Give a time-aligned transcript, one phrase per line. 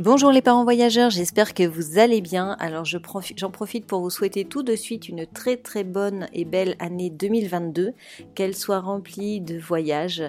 [0.00, 2.56] Bonjour les parents voyageurs, j'espère que vous allez bien.
[2.58, 6.74] Alors j'en profite pour vous souhaiter tout de suite une très très bonne et belle
[6.78, 7.92] année 2022,
[8.34, 10.22] qu'elle soit remplie de voyages,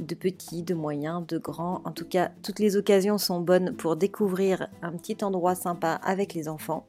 [0.00, 1.82] de petits, de moyens, de grands.
[1.84, 6.32] En tout cas, toutes les occasions sont bonnes pour découvrir un petit endroit sympa avec
[6.32, 6.86] les enfants.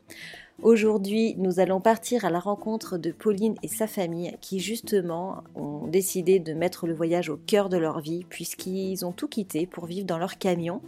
[0.62, 5.88] Aujourd'hui, nous allons partir à la rencontre de Pauline et sa famille qui justement ont
[5.88, 9.86] décidé de mettre le voyage au cœur de leur vie puisqu'ils ont tout quitté pour
[9.86, 10.82] vivre dans leur camion.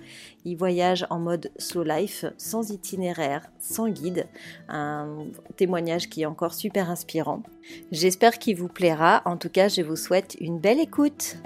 [0.43, 4.27] Ils voyagent en mode slow life, sans itinéraire, sans guide.
[4.67, 7.41] Un témoignage qui est encore super inspirant.
[7.93, 9.21] J'espère qu'il vous plaira.
[9.23, 11.37] En tout cas, je vous souhaite une belle écoute.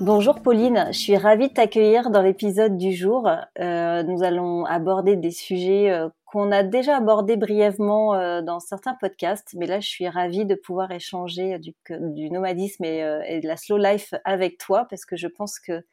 [0.00, 3.30] Bonjour Pauline, je suis ravie de t'accueillir dans l'épisode du jour.
[3.60, 8.94] Euh, nous allons aborder des sujets euh, qu'on a déjà abordé brièvement euh, dans certains
[8.94, 13.40] podcasts, mais là je suis ravie de pouvoir échanger du, du nomadisme et, euh, et,
[13.40, 15.84] de la slow life avec toi parce que je pense que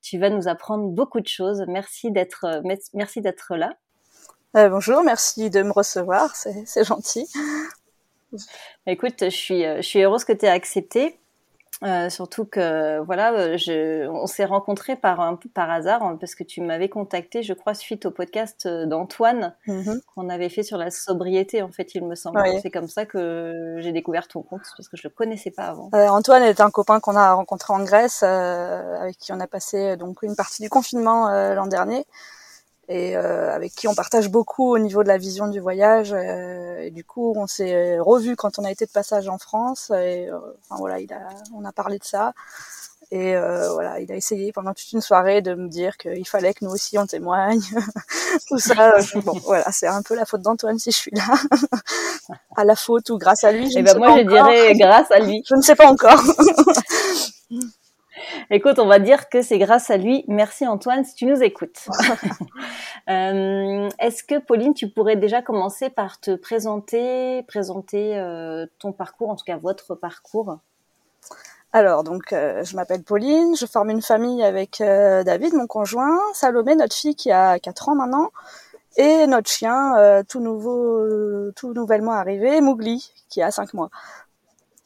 [0.00, 1.62] tu vas nous apprendre beaucoup de choses.
[1.68, 3.74] Merci d'être euh, merci d'être là.
[4.56, 7.30] Euh, bonjour, merci de me recevoir, c'est gentil.
[8.86, 11.20] Écoute, je suis je suis heureuse que tu aies accepté.
[11.82, 16.16] Euh, surtout que voilà, euh, je, on s'est rencontrés par un peu par hasard hein,
[16.20, 20.00] parce que tu m'avais contacté, je crois, suite au podcast euh, d'Antoine mm-hmm.
[20.14, 21.62] qu'on avait fait sur la sobriété.
[21.62, 22.40] En fait, il me semble.
[22.62, 25.90] C'est comme ça que j'ai découvert ton compte parce que je le connaissais pas avant.
[25.94, 29.96] Euh, Antoine est un copain qu'on a rencontré en Grèce, avec qui on a passé
[29.96, 32.06] donc une partie du confinement l'an dernier
[32.88, 36.12] et euh, avec qui on partage beaucoup au niveau de la vision du voyage.
[36.12, 39.90] Euh, et du coup, on s'est revu quand on a été de passage en France.
[39.90, 42.32] Et euh, enfin voilà, il a, on a parlé de ça.
[43.10, 46.64] Et voilà, il a essayé pendant toute une soirée de me dire qu'il fallait que
[46.64, 47.60] nous aussi on témoigne,
[48.48, 48.94] tout ça.
[49.16, 51.26] bon, voilà, c'est un peu la faute d'Antoine si je suis là,
[52.56, 53.70] à la faute ou grâce à lui.
[53.70, 55.44] Je et eh ben moi, je dirais grâce à lui.
[55.46, 56.22] Je ne sais pas encore.
[58.50, 60.24] Écoute, on va dire que c'est grâce à lui.
[60.28, 61.88] Merci Antoine si tu nous écoutes.
[63.08, 69.30] euh, Est-ce que Pauline, tu pourrais déjà commencer par te présenter, présenter euh, ton parcours,
[69.30, 70.58] en tout cas votre parcours?
[71.72, 76.76] Alors, donc, euh, je m'appelle Pauline, je forme une famille avec David, mon conjoint, Salomé,
[76.76, 78.30] notre fille qui a 4 ans maintenant,
[78.98, 83.88] et notre chien, tout nouveau, tout nouvellement arrivé, Mougli, qui a 5 mois.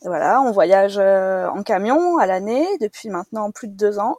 [0.02, 4.16] Voilà, on voyage euh, en camion à l'année depuis maintenant plus de deux ans.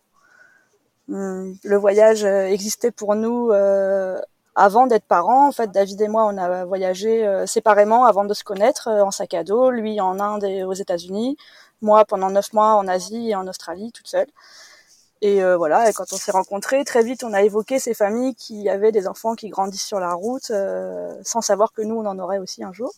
[1.10, 4.20] Hum, le voyage euh, existait pour nous euh,
[4.56, 5.48] avant d'être parents.
[5.48, 9.34] En fait, David et moi, on a voyagé séparément avant de se connaître en sac
[9.36, 9.70] à dos.
[9.72, 11.38] Lui en Inde et aux États-Unis.
[11.82, 14.28] Moi pendant neuf mois en Asie et en Australie, toute seule.
[15.22, 18.70] Et voilà, et quand on s'est rencontrés, très vite, on a évoqué ces familles qui
[18.70, 20.52] avaient des enfants qui grandissent sur la route,
[21.24, 22.92] sans savoir que nous, on en aurait aussi un jour.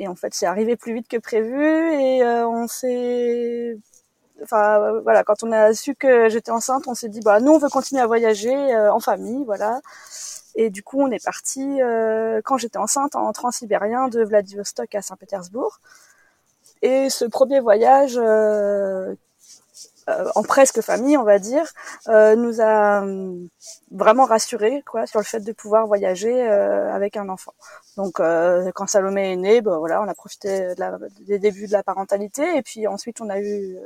[0.00, 3.76] Et en fait, c'est arrivé plus vite que prévu et euh, on s'est
[4.42, 7.58] enfin voilà, quand on a su que j'étais enceinte, on s'est dit bah nous on
[7.58, 9.80] veut continuer à voyager euh, en famille, voilà.
[10.56, 15.02] Et du coup, on est parti euh, quand j'étais enceinte en transsibérien de Vladivostok à
[15.02, 15.80] Saint-Pétersbourg.
[16.82, 18.18] Et ce premier voyage
[20.34, 21.64] en presque famille, on va dire,
[22.08, 23.34] euh, nous a euh,
[23.90, 27.54] vraiment rassurés quoi sur le fait de pouvoir voyager avec un enfant.
[27.96, 30.74] Donc quand Salomé est né, bah, voilà, on a profité
[31.20, 33.76] des débuts de la parentalité et puis ensuite on a eu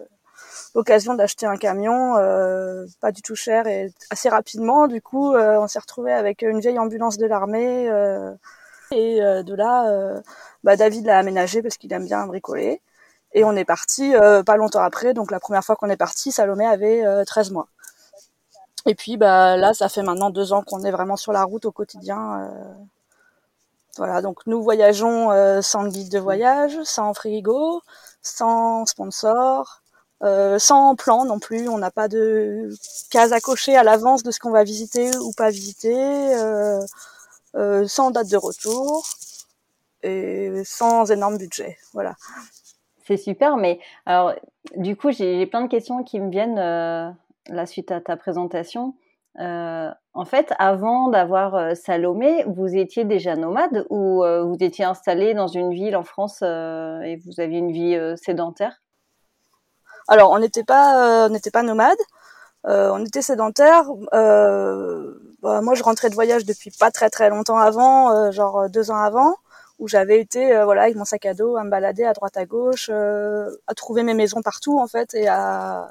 [0.74, 2.14] l'occasion d'acheter un camion
[3.00, 4.88] pas du tout cher et assez rapidement.
[4.88, 7.86] Du coup, on s'est retrouvé avec une vieille ambulance de l'armée
[8.90, 10.22] et de là,
[10.62, 12.80] bah, David l'a aménagé parce qu'il aime bien bricoler.
[13.34, 15.12] Et on est parti euh, pas longtemps après.
[15.12, 17.68] Donc la première fois qu'on est parti, Salomé avait 13 euh, mois.
[18.86, 21.64] Et puis bah là, ça fait maintenant deux ans qu'on est vraiment sur la route
[21.64, 22.40] au quotidien.
[22.40, 22.74] Euh.
[23.96, 25.30] Voilà, donc nous voyageons
[25.62, 27.80] sans guide de voyage, sans frigo,
[28.22, 29.82] sans sponsor,
[30.58, 31.68] sans plan non plus.
[31.68, 32.70] On n'a pas de
[33.10, 36.34] case à cocher à l'avance de ce qu'on va visiter ou pas visiter,
[37.86, 39.06] sans date de retour
[40.02, 41.78] et sans énorme budget.
[41.92, 42.16] Voilà.
[43.06, 44.32] C'est super, mais alors
[44.76, 47.10] du coup j'ai plein de questions qui me viennent euh,
[47.48, 48.94] la suite à ta présentation.
[49.40, 55.34] Euh, en fait, avant d'avoir euh, Salomé, vous étiez déjà nomade ou vous étiez installé
[55.34, 58.80] dans une ville en France et vous aviez une vie sédentaire?
[60.08, 61.98] Alors, on n'était pas, on n'était pas nomade.
[62.64, 63.84] on était sédentaire.
[64.12, 68.96] Bah, moi, je rentrais de voyage depuis pas très très longtemps avant, genre deux ans
[68.96, 69.34] avant
[69.78, 72.36] où j'avais été euh, voilà avec mon sac à dos à me balader à droite
[72.36, 75.88] à gauche, euh, à trouver mes maisons partout en fait et à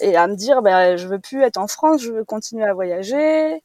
[0.00, 2.74] et à me dire ben je veux plus être en France, je veux continuer à
[2.74, 3.62] voyager.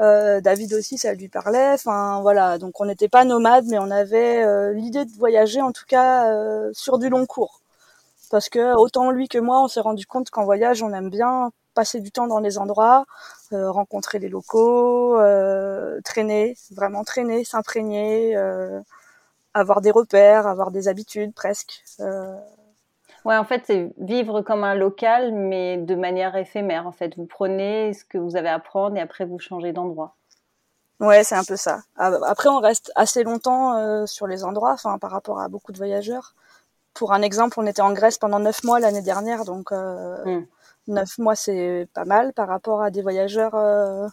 [0.00, 1.72] Euh, David aussi, ça lui parlait.
[1.72, 5.72] Enfin voilà, donc on n'était pas nomades, mais on avait euh, l'idée de voyager en
[5.72, 7.60] tout cas euh, sur du long cours.
[8.30, 11.52] Parce que autant lui que moi, on s'est rendu compte qu'en voyage, on aime bien
[11.76, 13.04] passer du temps dans les endroits,
[13.52, 18.80] euh, rencontrer les locaux, euh, traîner, vraiment traîner, s'imprégner, euh,
[19.54, 21.84] avoir des repères, avoir des habitudes presque.
[23.24, 26.86] Ouais, en fait, c'est vivre comme un local, mais de manière éphémère.
[26.86, 30.14] En fait, vous prenez ce que vous avez à prendre et après vous changez d'endroit.
[31.00, 31.80] Ouais, c'est un peu ça.
[31.96, 35.72] Ah, bah, après, on reste assez longtemps sur les endroits, enfin, par rapport à beaucoup
[35.72, 36.34] de voyageurs.
[36.94, 39.72] Pour un exemple, on était en Grèce pendant neuf mois l'année dernière, donc.
[39.72, 40.46] Mmh.
[40.88, 44.06] 9 mois, c'est pas mal par rapport à des voyageurs, euh,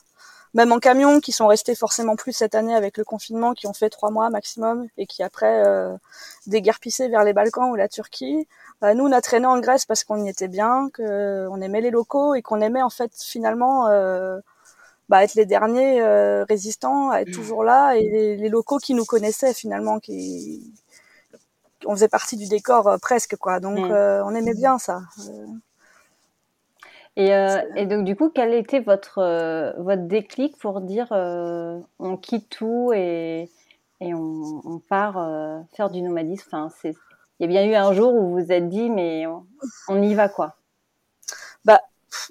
[0.54, 3.74] même en camion, qui sont restés forcément plus cette année avec le confinement, qui ont
[3.74, 5.96] fait trois mois maximum et qui après euh,
[6.48, 8.48] déguerpissaient vers les Balkans ou la Turquie.
[8.84, 11.92] Euh, nous, on a traîné en Grèce parce qu'on y était bien, qu'on aimait les
[11.92, 14.40] locaux et qu'on aimait en fait finalement euh,
[15.10, 17.34] bah, être les derniers euh, résistants, à être mmh.
[17.34, 20.74] toujours là et les, les locaux qui nous connaissaient finalement, qui
[21.86, 23.92] on faisait partie du décor euh, presque quoi donc mmh.
[23.92, 25.02] euh, on aimait bien ça.
[27.16, 27.30] Et,
[27.76, 29.22] et, donc du coup, quel était votre
[29.80, 33.50] votre déclic pour dire on quitte tout et
[34.02, 36.50] et on, on part faire du nomadisme?
[36.52, 36.70] Enfin,
[37.40, 39.26] il y a bien eu un jour où vous vous êtes dit, mais
[39.88, 40.56] on, y va quoi
[41.66, 41.82] Bah,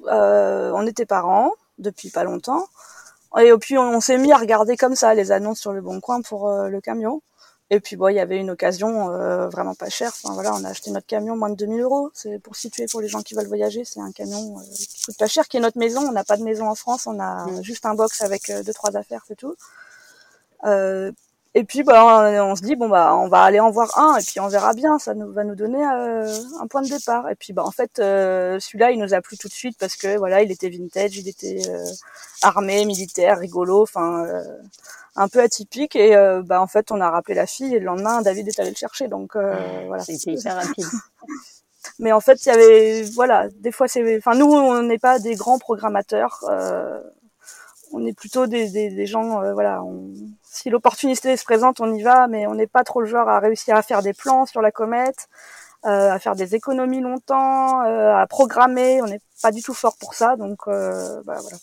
[0.07, 2.67] euh, on était parents depuis pas longtemps.
[3.41, 6.23] Et puis on, s'est mis à regarder comme ça les annonces sur le bon coin
[6.23, 7.23] pour euh, le camion.
[7.75, 10.13] Et puis bon, il y avait une occasion euh, vraiment pas chère.
[10.23, 12.11] Enfin voilà, on a acheté notre camion moins de 2000 euros.
[12.13, 13.83] C'est pour situer pour les gens qui veulent voyager.
[13.87, 16.03] C'est un camion qui coûte pas cher, qui est notre maison.
[16.03, 17.07] On n'a pas de maison en France.
[17.07, 17.63] On a mmh.
[17.63, 19.57] juste un box avec deux trois affaires, c'est tout.
[21.55, 24.23] Et puis bah on se dit bon bah on va aller en voir un et
[24.23, 26.27] puis on verra bien, ça nous va nous donner euh,
[26.61, 27.29] un point de départ.
[27.29, 29.97] Et puis bah en fait euh, celui-là il nous a plu tout de suite parce
[29.97, 31.85] que voilà il était vintage, il était euh,
[32.41, 34.27] armé, militaire, rigolo, enfin
[35.15, 38.23] un peu atypique et bah en fait on a rappelé la fille et le lendemain
[38.23, 40.03] David est allé le chercher donc voilà.
[40.03, 40.87] C'était hyper rapide.
[41.99, 45.19] Mais en fait il y avait voilà des fois c'est enfin nous on n'est pas
[45.19, 46.43] des grands programmateurs
[47.93, 50.11] on est plutôt des, des, des gens, euh, voilà, on,
[50.53, 53.41] si l'opportunité se présente, on y va, mais on n'est pas trop le genre à
[53.41, 55.29] réussir à faire des plans sur la comète,
[55.87, 59.01] euh, à faire des économies longtemps, euh, à programmer.
[59.01, 61.57] On n'est pas du tout fort pour ça, donc bah, voilà.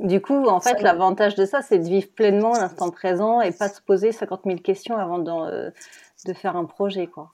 [0.00, 3.68] Du coup, en fait, l'avantage de ça, c'est de vivre pleinement l'instant présent et pas
[3.68, 5.72] se poser 50 000 questions avant de,
[6.34, 7.30] faire un projet, quoi.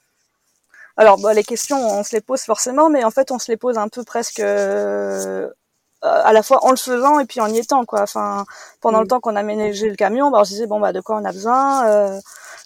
[0.96, 3.56] Alors, bah, les questions, on se les pose forcément, mais en fait, on se les
[3.56, 5.48] pose un peu presque euh,
[6.02, 8.02] à la fois en le faisant et puis en y étant quoi.
[8.02, 8.46] Enfin
[8.80, 9.08] pendant le mm.
[9.08, 11.24] temps qu'on a ménagé le camion bah on se disait bon bah de quoi on
[11.24, 12.18] a besoin euh,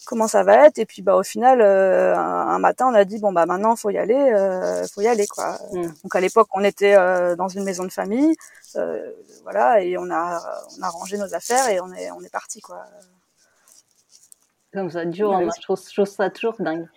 [0.06, 0.78] comment ça va être?
[0.78, 3.90] Et puis bah au final euh, un, matin on a dit bon bah maintenant faut
[3.90, 5.58] y aller euh, faut y aller quoi.
[5.72, 5.82] Mm.
[6.02, 6.96] donc à l'époque on était
[7.36, 8.36] dans une maison de famille
[9.42, 10.40] voilà et on a
[10.78, 12.84] on a rangé nos affaires et on est on est parti quoi.
[14.72, 16.88] Comme ça dure je trouve, je trouve ça toujours dingue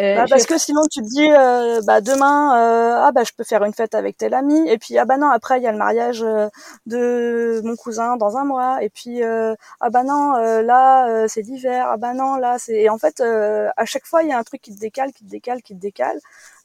[0.00, 3.32] euh, bah, parce que sinon tu te dis euh, bah demain euh, ah bah je
[3.36, 4.66] peux faire une fête avec tel ami.
[4.68, 6.20] Et puis ah bah non après il y a le mariage
[6.86, 8.82] de mon cousin dans un mois.
[8.82, 10.32] Et puis ah bah non
[10.62, 11.88] là c'est l'hiver.
[11.90, 14.44] Ah bah non là c'est et en fait à chaque fois il y a un
[14.44, 16.18] truc qui te décale qui te décale qui te décale.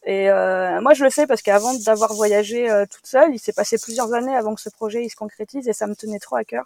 [0.05, 4.13] Et moi je le sais parce qu'avant d'avoir voyagé toute seule il s'est passé plusieurs
[4.13, 6.65] années avant que ce projet il se concrétise et ça me tenait trop à cœur.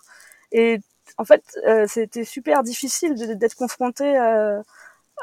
[0.52, 0.80] Et
[1.18, 1.44] en fait
[1.88, 4.16] c'était super difficile d'être confrontée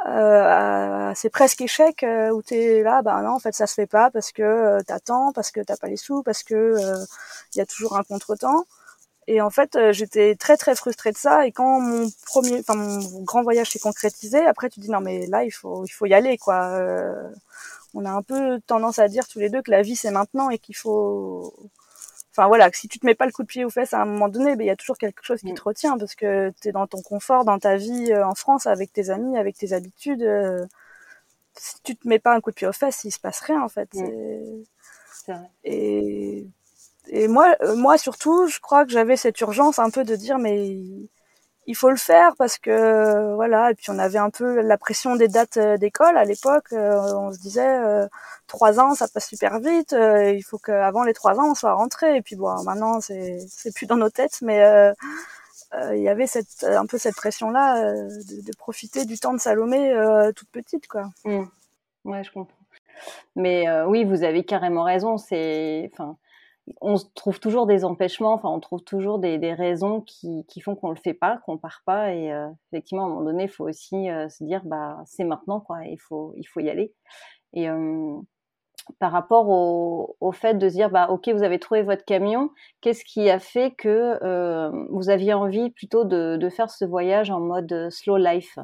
[0.06, 3.86] euh, c'est presque échec euh, où t'es là bah non en fait ça se fait
[3.86, 7.04] pas parce que euh, t'attends parce que t'as pas les sous parce que il euh,
[7.56, 8.64] y a toujours un contretemps.
[9.28, 11.46] Et en fait j'étais très très frustrée de ça.
[11.46, 15.26] Et quand mon premier enfin mon grand voyage s'est concrétisé après tu dis non mais
[15.26, 16.78] là il faut il faut y aller quoi.
[17.94, 20.50] On a un peu tendance à dire tous les deux que la vie c'est maintenant
[20.50, 21.54] et qu'il faut
[22.36, 24.04] enfin voilà, si tu te mets pas le coup de pied aux fesses à un
[24.04, 25.54] moment donné, ben il y a toujours quelque chose qui mm.
[25.54, 28.66] te retient parce que tu es dans ton confort, dans ta vie euh, en France,
[28.66, 30.22] avec tes amis, avec tes habitudes.
[30.22, 30.66] Euh,
[31.54, 33.62] si tu te mets pas un coup de pied aux fesses, il se passe rien
[33.62, 33.92] en fait.
[33.94, 34.64] Mm.
[35.26, 35.50] Vrai.
[35.64, 36.46] Et
[37.08, 40.38] et moi, euh, moi surtout, je crois que j'avais cette urgence un peu de dire
[40.38, 40.78] mais
[41.66, 45.16] il faut le faire parce que voilà et puis on avait un peu la pression
[45.16, 48.06] des dates euh, d'école à l'époque euh, on se disait euh,
[48.46, 52.16] trois ans ça passe super vite il faut qu'avant les trois ans on soit rentré.
[52.16, 54.62] Et puis bon maintenant c'est c'est plus dans nos têtes mais
[55.92, 59.40] il y avait cette un peu cette pression là de, de, profiter du temps de
[59.40, 59.92] Salomé
[60.34, 61.10] toute petite quoi.
[61.24, 61.44] Mmh.
[62.04, 62.56] ouais je comprends.
[63.34, 66.16] Mais oui vous avez carrément raison c'est enfin
[66.80, 70.96] on trouve toujours des empêchements, enfin on trouve toujours des, raisons qui, font qu'on le
[70.96, 72.12] fait pas, qu'on part pas.
[72.12, 75.24] Et euh, effectivement, à un moment donné, il faut aussi euh, se dire bah c'est
[75.24, 76.92] maintenant quoi, il faut il faut y aller.
[77.52, 78.16] Et euh,
[78.98, 83.04] par rapport au, fait de se dire, bah, ok, vous avez trouvé votre camion, qu'est-ce
[83.04, 84.20] qui a fait que
[84.90, 88.58] vous aviez envie plutôt de, faire ce voyage en mode slow life?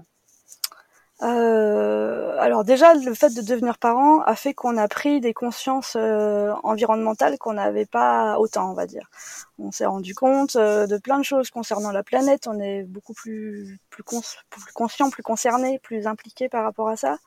[1.22, 5.94] Euh, alors déjà, le fait de devenir parent a fait qu'on a pris des consciences
[5.96, 9.08] euh, environnementales qu'on n'avait pas autant, on va dire.
[9.58, 12.48] On s'est rendu compte euh, de plein de choses concernant la planète.
[12.48, 17.18] On est beaucoup plus plus, plus conscient, plus concerné, plus impliqué par rapport à ça.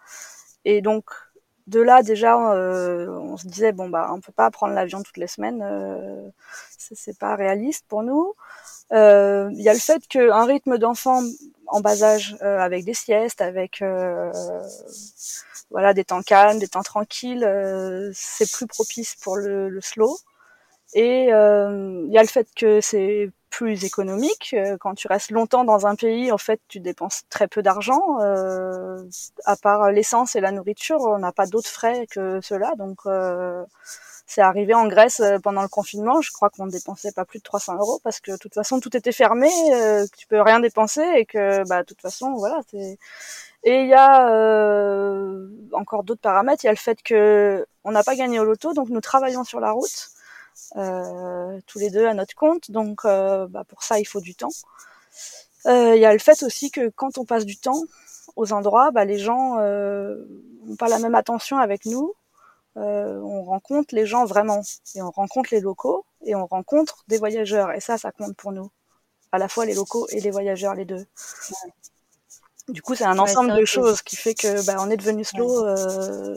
[0.65, 1.05] Et donc
[1.67, 5.27] de là déjà, on se disait bon bah on peut pas prendre l'avion toutes les
[5.27, 5.63] semaines,
[6.77, 8.33] c'est pas réaliste pour nous.
[8.91, 11.21] Il y a le fait qu'un rythme d'enfant
[11.75, 14.32] en bas âge, euh, avec des siestes, avec euh,
[15.70, 17.48] voilà des temps calmes, des temps tranquilles,
[18.13, 20.17] c'est plus propice pour le, slow.
[20.94, 24.53] Et il y a le fait que c'est plus économique.
[24.53, 28.20] Euh, quand tu restes longtemps dans un pays, en fait, tu dépenses très peu d'argent.
[28.20, 29.01] Euh,
[29.46, 32.74] à part l'essence et la nourriture, on n'a pas d'autres frais que cela.
[32.77, 33.63] Donc, euh,
[34.27, 36.22] c'est arrivé en Grèce euh, pendant le confinement.
[36.22, 38.79] Je crois qu'on ne dépensait pas plus de 300 euros parce que de toute façon,
[38.79, 42.62] tout était fermé, euh, tu peux rien dépenser et que, bah, de toute façon, voilà.
[42.74, 42.98] Et
[43.82, 46.63] il y a euh, encore d'autres paramètres.
[46.63, 49.44] Il y a le fait que on n'a pas gagné au loto, donc nous travaillons
[49.44, 50.10] sur la route.
[51.67, 52.72] Tous les deux à notre compte.
[52.72, 54.50] Donc bah, pour ça, il faut du temps.
[55.65, 57.82] Il y a le fait aussi que quand on passe du temps
[58.36, 62.15] aux endroits, bah, les gens n'ont pas la même attention avec nous.
[62.75, 64.62] On rencontre les gens vraiment
[64.96, 68.51] et on rencontre les locaux et on rencontre des voyageurs et ça, ça compte pour
[68.51, 68.70] nous.
[69.32, 71.05] À la fois les locaux et les voyageurs, les deux.
[72.70, 75.65] Du coup, c'est un ensemble de choses qui fait que bah, on est devenu slow.
[75.65, 76.36] Euh,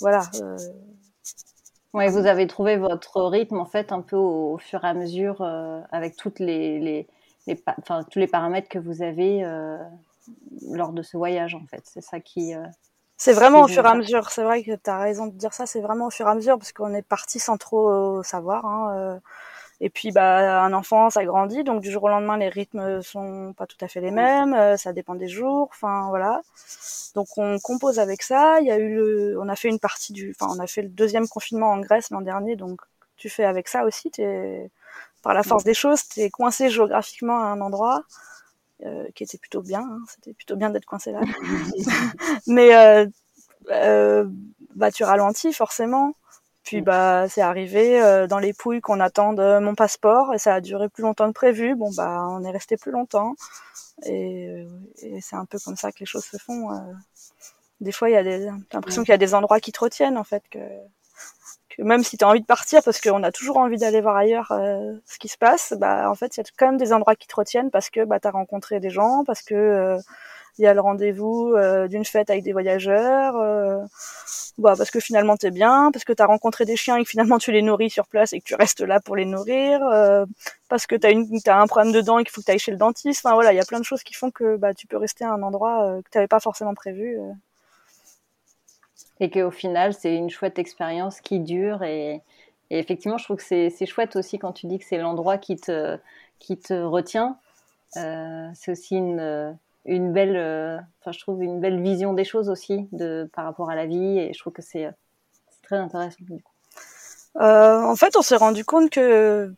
[0.00, 0.22] voilà.
[0.34, 0.56] Euh,
[1.92, 5.80] vous avez trouvé votre rythme en fait un peu au, fur et à mesure euh,
[5.90, 7.06] avec toutes les, les,
[7.46, 9.78] les enfin, tous les paramètres que vous avez euh,
[10.70, 11.82] lors de ce voyage en fait.
[11.84, 12.54] C'est ça qui.
[13.14, 14.30] Euh, c'est vraiment au fur et à mesure.
[14.30, 15.66] C'est vrai que tu as raison de dire ça.
[15.66, 18.64] C'est vraiment au fur et à mesure parce qu'on est parti sans trop savoir.
[18.66, 19.20] Hein,
[19.80, 23.52] et puis, bah, un enfant, ça grandit, donc du jour au lendemain, les rythmes sont
[23.56, 24.54] pas tout à fait les mêmes.
[24.54, 25.68] Euh, ça dépend des jours.
[25.72, 26.40] Enfin, voilà.
[27.14, 28.60] Donc, on compose avec ça.
[28.60, 30.82] Il y a eu, le, on a fait une partie du, enfin, on a fait
[30.82, 32.80] le deuxième confinement en Grèce l'an dernier, donc
[33.16, 34.10] tu fais avec ça aussi.
[34.10, 34.70] T'es,
[35.22, 38.02] par la force des choses, t'es coincé géographiquement à un endroit.
[38.82, 40.00] Euh, qui était plutôt bien, hein.
[40.08, 41.20] c'était plutôt bien d'être coincé là.
[42.48, 43.06] Mais euh,
[43.70, 44.26] euh,
[44.74, 46.14] bah tu ralentis forcément.
[46.64, 46.84] Puis mm.
[46.84, 51.02] bah c'est arrivé dans les pouilles qu'on attende mon passeport et ça a duré plus
[51.02, 51.76] longtemps que prévu.
[51.76, 53.36] Bon bah on est resté plus longtemps
[54.04, 54.66] et,
[54.98, 56.70] et c'est un peu comme ça que les choses se font.
[57.80, 60.18] Des fois il y a des l'impression qu'il y a des endroits qui te retiennent
[60.18, 60.58] en fait que,
[61.78, 64.48] même si tu as envie de partir parce qu'on a toujours envie d'aller voir ailleurs
[64.50, 67.26] ce qui se passe, bah en fait il y a quand même des endroits qui
[67.26, 69.98] te retiennent parce que bah tu as rencontré des gens, parce que
[70.58, 73.84] il y a le rendez-vous euh, d'une fête avec des voyageurs, euh,
[74.58, 77.38] bah, parce que finalement t'es bien, parce que t'as rencontré des chiens et que finalement
[77.38, 80.24] tu les nourris sur place et que tu restes là pour les nourrir, euh,
[80.68, 82.70] parce que t'as une as un problème de dents et qu'il faut que t'ailles chez
[82.70, 83.24] le dentiste.
[83.24, 85.24] Enfin voilà, il y a plein de choses qui font que bah tu peux rester
[85.24, 87.18] à un endroit euh, que t'avais pas forcément prévu.
[89.20, 89.24] Euh.
[89.24, 92.22] Et qu'au final c'est une chouette expérience qui dure et,
[92.70, 95.98] effectivement je trouve que c'est chouette aussi quand tu dis que c'est l'endroit qui te
[96.82, 97.38] retient.
[97.92, 98.96] c'est aussi
[99.86, 100.78] une belle, euh,
[101.10, 102.88] je trouve une belle vision des choses aussi
[103.32, 104.90] par rapport à la vie et je trouve que c'est
[105.62, 106.16] très intéressant.
[107.36, 109.52] Euh, en fait, on s'est rendu compte que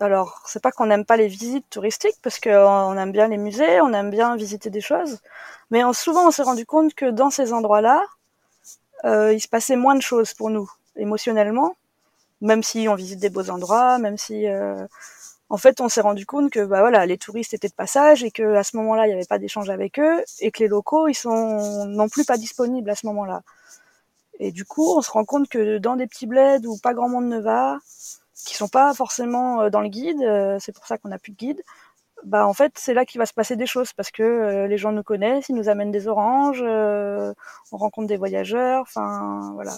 [0.00, 3.80] alors, c'est pas qu'on n'aime pas les visites touristiques parce qu'on aime bien les musées,
[3.80, 5.20] on aime bien visiter des choses,
[5.70, 8.04] mais souvent on s'est rendu compte que dans ces endroits-là,
[9.04, 11.76] euh, il se passait moins de choses pour nous émotionnellement,
[12.40, 14.86] même si on visite des beaux endroits, même si euh,
[15.48, 18.30] en fait, on s'est rendu compte que bah voilà, les touristes étaient de passage et
[18.30, 21.08] que à ce moment-là, il n'y avait pas d'échange avec eux et que les locaux,
[21.08, 23.42] ils sont non plus pas disponibles à ce moment-là.
[24.38, 27.08] Et du coup, on se rend compte que dans des petits bleds où pas grand
[27.08, 27.78] monde ne va,
[28.34, 31.32] qui sont pas forcément euh, dans le guide, euh, c'est pour ça qu'on n'a plus
[31.32, 31.62] de guide.
[32.24, 34.78] Bah en fait, c'est là qu'il va se passer des choses parce que euh, les
[34.78, 39.72] gens nous connaissent, ils nous amènent des oranges, on rencontre des voyageurs, enfin voilà.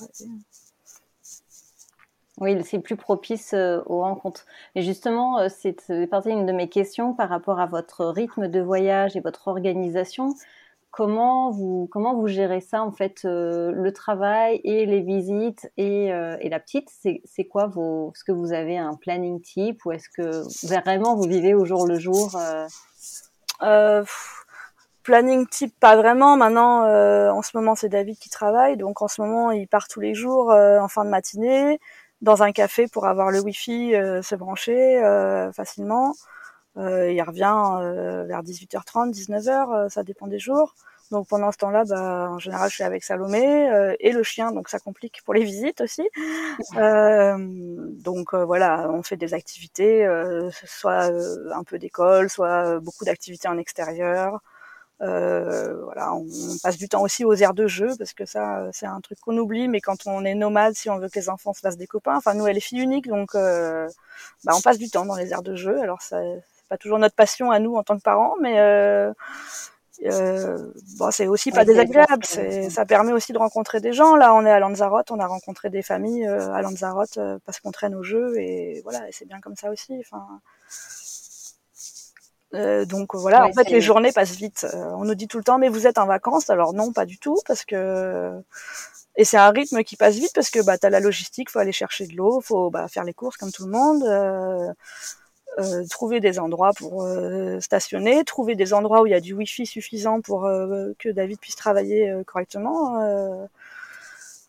[2.40, 4.46] Oui, c'est plus propice euh, aux rencontres.
[4.76, 8.60] Et justement, euh, c'est partie une de mes questions par rapport à votre rythme de
[8.60, 10.34] voyage et votre organisation.
[10.90, 16.06] Comment vous comment vous gérez ça en fait, euh, le travail et les visites et,
[16.06, 16.88] et la petite?
[16.90, 21.28] C'est quoi vos ce que vous avez un planning type ou est-ce que vraiment vous
[21.28, 22.36] vivez au jour le jour
[25.02, 29.20] planning type pas vraiment maintenant en ce moment c'est David qui travaille donc en ce
[29.20, 31.78] moment il part tous les jours en fin de matinée
[32.20, 36.14] dans un café pour avoir le wifi, euh, se brancher euh, facilement.
[36.78, 40.74] Euh, il revient vers 18h30, 19h, ça dépend des jours.
[41.10, 44.52] Donc pendant ce temps-là, bah, en général, je suis avec Salomé euh, et le chien,
[44.52, 46.08] donc ça complique pour les visites aussi.
[46.76, 50.06] Euh, donc euh, voilà, on fait des activités,
[50.64, 51.10] soit
[51.54, 54.40] un peu d'école, soit beaucoup d'activités en extérieur.
[55.00, 56.26] voilà, on,
[56.62, 59.36] passe du temps aussi aux aires de jeu parce que ça, c'est un truc qu'on
[59.38, 59.68] oublie.
[59.68, 62.16] Mais quand on est nomade, si on veut que les enfants se fassent des copains,
[62.16, 65.42] enfin nous, elle est fille unique, donc bah, on passe du temps dans les aires
[65.42, 65.80] de jeu.
[65.80, 66.18] Alors ça,
[66.68, 69.12] pas toujours notre passion à nous en tant que parents, mais euh,
[70.98, 72.24] bon, c'est aussi pas désagréable.
[72.24, 74.16] C'est, ça permet aussi de rencontrer des gens.
[74.16, 77.60] Là, on est à Lanzarote, on a rencontré des familles euh, à Lanzarote euh, parce
[77.60, 79.94] qu'on traîne au jeu et voilà, et c'est bien comme ça aussi.
[80.00, 80.40] Enfin,
[82.54, 84.66] euh, donc voilà, en fait, les journées passent vite.
[84.72, 87.18] on nous dit tout le temps, mais vous êtes en vacances Alors non, pas du
[87.18, 88.40] tout, parce que
[89.18, 91.72] et c'est un rythme qui passe vite parce que bah t'as la logistique, faut aller
[91.72, 94.04] chercher de l'eau, faut bah, faire les courses comme tout le monde.
[94.04, 94.72] Euh,
[95.90, 99.66] trouver des endroits pour euh, stationner, trouver des endroits où il y a du wifi
[99.66, 103.48] suffisant pour euh, que David puisse travailler correctement.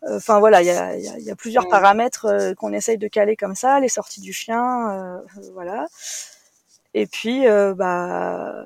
[0.07, 3.55] Enfin voilà, il y a, y, y a, plusieurs paramètres qu'on essaye de caler comme
[3.55, 5.21] ça, les sorties du chien,
[5.53, 5.87] voilà.
[6.93, 8.65] Et puis bah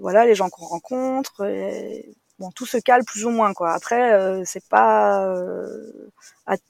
[0.00, 1.46] voilà, les gens qu'on rencontre.
[1.46, 3.72] Et, bon, tout se cale plus ou moins quoi.
[3.72, 5.92] Après, euh, c'est pas, euh,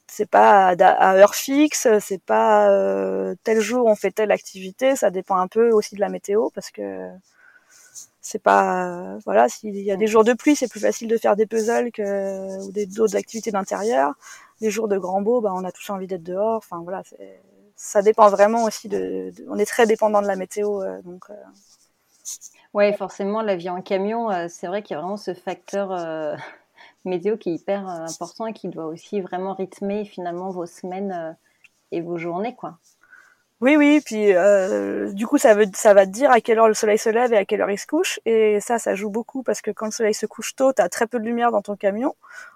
[0.09, 4.97] c'est pas à, heure fixe, c'est pas euh, tel jour on fait telle activité.
[4.97, 7.09] Ça dépend un peu aussi de la météo parce que
[8.21, 11.37] c'est pas, voilà, s'il y a des jours de pluie, c'est plus facile de faire
[11.37, 11.91] des puzzles
[12.63, 14.15] ou des d'autres activités d'intérieur.
[14.61, 16.59] Les jours de grand beau, bah, on a tous envie d'être dehors.
[16.59, 17.03] Enfin voilà,
[17.77, 21.27] ça dépend vraiment aussi de, on est très dépendant de la météo, donc.
[22.73, 25.91] Oui, forcément, la vie en camion, euh, c'est vrai qu'il y a vraiment ce facteur
[25.93, 26.37] euh,
[27.05, 31.37] météo qui est hyper euh, important et qui doit aussi vraiment rythmer finalement vos semaines
[31.91, 32.79] et vos journées, quoi.
[33.61, 34.33] Oui, oui, puis
[35.15, 37.35] du coup, ça, veut, ça va te dire à quelle heure le soleil se lève
[37.35, 38.19] et à quelle heure il se couche.
[38.25, 40.89] Et ça, ça joue beaucoup parce que quand le soleil se couche tôt, tu as
[40.89, 42.15] très peu de lumière dans ton camion.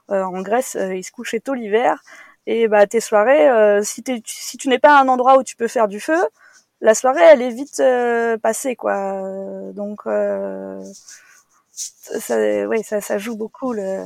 [0.08, 2.02] en Grèce, il se couchait tôt l'hiver.
[2.46, 5.68] Et bah, tes soirées, si, si tu n'es pas à un endroit où tu peux
[5.68, 6.16] faire du feu,
[6.84, 9.72] la soirée elle est vite euh, passée quoi.
[9.72, 10.82] Donc euh,
[11.72, 12.36] ça,
[12.68, 14.02] oui, ça, ça joue beaucoup le,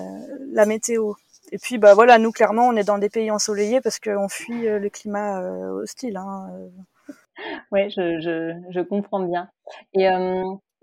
[0.52, 1.14] la météo.
[1.50, 4.68] Et puis bah voilà, nous clairement on est dans des pays ensoleillés parce qu'on fuit
[4.68, 5.40] euh, le climat
[5.72, 6.16] hostile.
[6.16, 6.50] Hein.
[7.72, 9.50] Oui, je, comprends bien.
[9.94, 10.08] Et,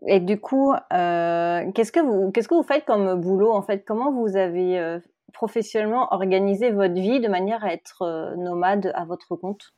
[0.08, 3.86] et du coup, qu'est-ce que vous qu'est-ce que vous faites comme boulot en fait?
[3.86, 5.00] Comment vous avez
[5.34, 9.74] professionnellement organisé votre vie de manière à être nomade à votre compte?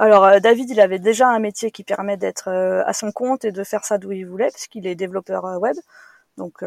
[0.00, 3.44] Alors euh, David, il avait déjà un métier qui permet d'être euh, à son compte
[3.44, 5.76] et de faire ça d'où il voulait, puisqu'il est développeur euh, web.
[6.38, 6.62] Donc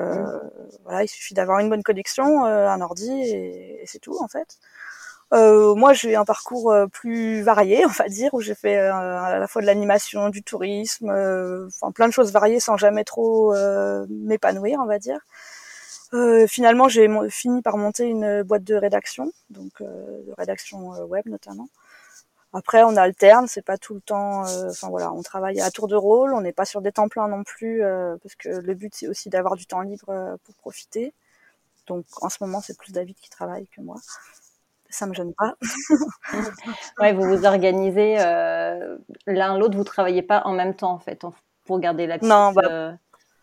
[0.84, 4.60] voilà, il suffit d'avoir une bonne connexion, un ordi et, c'est tout en fait.
[5.32, 9.64] moi, j'ai un parcours plus varié, on va dire, où j'ai fait à la fois
[9.64, 11.10] de l'animation, du tourisme,
[11.68, 13.56] enfin plein de choses variées sans jamais trop
[14.10, 15.20] m'épanouir, on va dire.
[16.48, 21.68] finalement, j'ai fini par monter une boîte de rédaction, donc de rédaction web notamment.
[22.54, 24.46] Après, on alterne, c'est pas tout le temps.
[24.46, 27.10] Euh, enfin voilà, on travaille à tour de rôle, on n'est pas sur des temps
[27.10, 30.38] pleins non plus, euh, parce que le but c'est aussi d'avoir du temps libre euh,
[30.44, 31.14] pour profiter.
[31.88, 33.96] Donc en ce moment, c'est plus David qui travaille que moi.
[34.90, 35.56] Ça me gêne pas.
[37.00, 41.26] ouais, vous vous organisez l'un l'autre, vous travaillez pas en même temps en fait,
[41.66, 42.30] pour garder la petite.
[42.30, 42.94] Non, bah,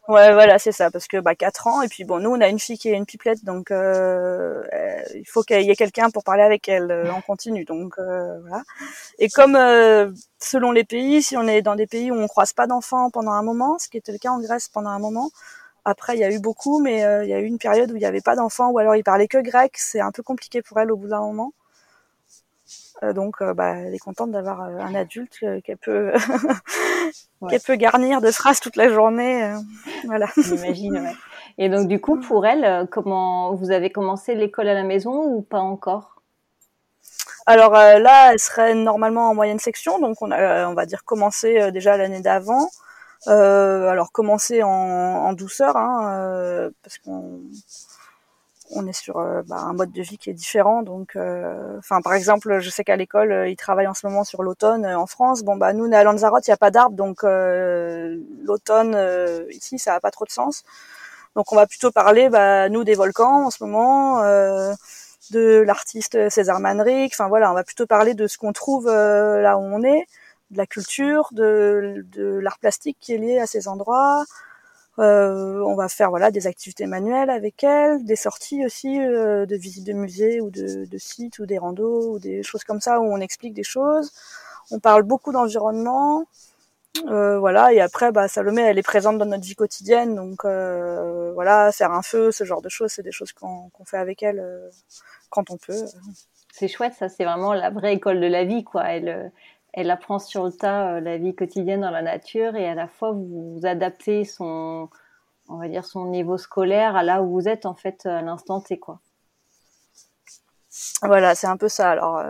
[0.09, 2.49] Ouais, voilà, c'est ça, parce que bah quatre ans et puis bon, nous on a
[2.49, 6.11] une fille qui est une pipelette, donc euh, euh il faut qu'il y ait quelqu'un
[6.11, 8.63] pour parler avec elle euh, en continu, donc euh, voilà.
[9.19, 10.11] Et comme euh,
[10.41, 13.33] selon les pays, si on est dans des pays où on croise pas d'enfants pendant
[13.33, 15.31] un moment, ce qui était le cas en Grèce pendant un moment,
[15.85, 18.03] après il y a eu beaucoup, mais il y a eu une période où il
[18.03, 20.81] y avait pas d'enfants ou alors ils parlaient que grec, c'est un peu compliqué pour
[20.81, 21.53] elle au bout d'un moment.
[23.03, 26.13] Euh, donc, euh, bah, elle est contente d'avoir euh, un adulte qu'elle peut,
[27.49, 29.55] qu'elle peut garnir de phrases toute la journée.
[30.05, 30.27] voilà.
[30.37, 30.99] J'imagine.
[30.99, 31.15] Ouais.
[31.59, 35.43] Et donc, du coup, pour elle, comment vous avez commencé l'école à la maison ou
[35.43, 36.17] pas encore?
[37.47, 41.73] Alors là, elle serait normalement en moyenne section, donc on a, on va dire, commencé
[41.73, 42.69] déjà l'année d'avant.
[43.27, 47.41] alors commencer en, en douceur, hein, parce qu'on
[48.73, 50.83] on est sur euh, bah, un mode de vie qui est différent.
[50.83, 54.25] Donc, euh, enfin, par exemple, je sais qu'à l'école, euh, ils travaillent en ce moment
[54.25, 55.43] sur l'automne en France.
[55.43, 58.97] Bon, bah nous, on est à Lanzarote, il n'y a pas d'arbres, donc l'automne
[59.51, 60.63] ici, ça n'a pas trop de sens.
[61.37, 64.23] Donc, on va plutôt parler, bah, nous, des volcans en ce moment,
[65.31, 67.13] de l'artiste César Manrique.
[67.15, 70.07] Enfin voilà, on va plutôt parler de ce qu'on trouve là où on est,
[70.51, 74.25] de la culture, de, de l'art plastique qui est lié à ces endroits.
[75.01, 79.57] Euh, on va faire voilà des activités manuelles avec elle, des sorties aussi euh, de
[79.57, 83.05] visites de musées ou de, sites ou des randos ou des choses comme ça où
[83.05, 84.13] on explique des choses.
[84.71, 86.27] On parle beaucoup d'environnement.
[87.07, 91.73] Euh, voilà, et après, bah, Salomé, elle est présente dans notre vie quotidienne, donc voilà,
[91.73, 94.45] faire un feu, ce genre de choses, c'est des choses qu'on fait avec elle
[95.31, 95.85] quand on peut.
[96.53, 98.85] C'est chouette, ça, c'est vraiment la vraie école de la vie, quoi.
[98.89, 99.33] Elle,
[99.73, 103.13] elle apprend sur le tas la vie quotidienne dans la nature, et à la fois
[103.13, 104.89] vous, adaptez son,
[105.49, 108.61] on va dire son niveau scolaire à là où vous êtes en fait à l'instant
[108.61, 109.01] T, quoi.
[111.03, 111.91] Voilà, c'est un peu ça.
[111.91, 112.21] Alors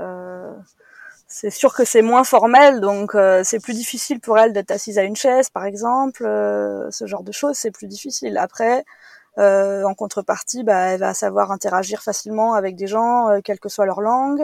[1.33, 4.99] c'est sûr que c'est moins formel, donc euh, c'est plus difficile pour elle d'être assise
[4.99, 6.25] à une chaise, par exemple.
[6.27, 8.37] Euh, ce genre de choses, c'est plus difficile.
[8.37, 8.85] Après,
[9.39, 13.87] euh, en contrepartie, bah, elle va savoir interagir facilement avec des gens, quelle que soit
[13.87, 14.41] leur langue.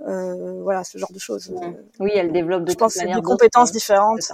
[0.00, 1.52] Voilà, ce genre de choses.
[2.00, 4.32] Oui, elle développe de Je pense des compétences différentes.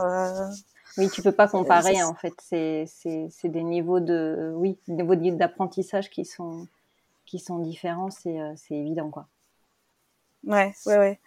[0.96, 2.34] Oui, tu peux pas comparer en fait.
[2.38, 6.66] C'est c'est des niveaux de oui, des niveaux d'apprentissage qui sont
[7.26, 8.10] qui sont différents.
[8.10, 9.26] C'est c'est évident quoi.
[10.46, 11.20] Ouais, ouais, ouais.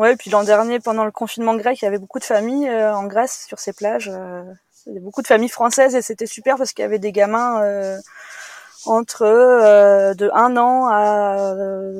[0.00, 2.94] Ouais, puis l'an dernier, pendant le confinement grec, il y avait beaucoup de familles euh,
[2.94, 4.08] en Grèce sur ces plages.
[4.08, 4.42] Euh,
[4.86, 7.12] il y avait beaucoup de familles françaises et c'était super parce qu'il y avait des
[7.12, 7.98] gamins euh,
[8.86, 9.26] entre
[10.14, 11.54] de 1 an à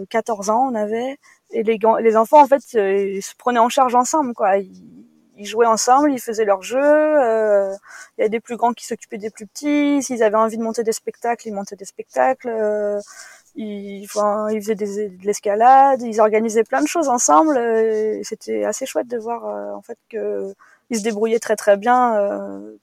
[0.08, 1.18] 14 ans, on avait.
[1.52, 4.58] Et les, les enfants, en fait, ils se prenaient en charge ensemble, quoi.
[4.58, 6.78] Ils, ils jouaient ensemble, ils faisaient leur jeu.
[6.78, 10.02] il y avait des plus grands qui s'occupaient des plus petits.
[10.02, 13.00] S'ils avaient envie de monter des spectacles, ils montaient des spectacles
[13.56, 17.56] ils, enfin, ils faisaient des, de l'escalade, ils organisaient plein de choses ensemble.
[17.56, 20.54] Euh, c'était assez chouette de voir euh, en fait que
[20.90, 22.76] ils se débrouillaient très très bien, euh,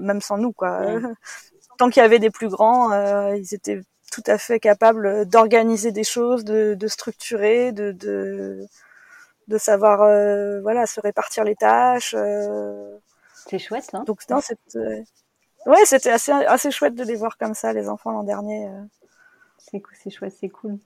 [0.00, 0.80] même sans nous quoi.
[1.78, 2.92] Tant qu'il y avait des plus grands,
[3.32, 3.82] ils étaient
[4.14, 8.66] tout à fait capables d'organiser des choses, de, de structurer, de, de,
[9.48, 9.98] de savoir
[10.62, 12.14] voilà se répartir les tâches.
[13.46, 15.04] C'est chouette, hein Donc non, c'était
[15.66, 18.68] ouais, c'était assez assez chouette de les voir comme ça les enfants l'an dernier
[19.70, 20.78] c'est c'est chouette, c'est cool.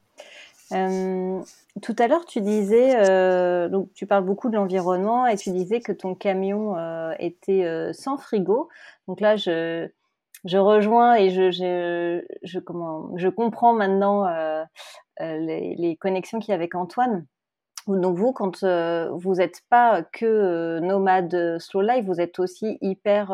[0.73, 1.41] Euh,
[1.81, 5.81] tout à l'heure, tu disais, euh, donc tu parles beaucoup de l'environnement et tu disais
[5.81, 8.69] que ton camion euh, était sans frigo.
[9.07, 9.89] Donc là, je,
[10.45, 14.27] je rejoins et je, je, je, comment, je comprends maintenant
[15.21, 17.27] les, les, connexions qu'il y a avec Antoine.
[17.87, 23.29] Donc vous, quand vous n'êtes pas que nomade slow life, vous êtes aussi hyper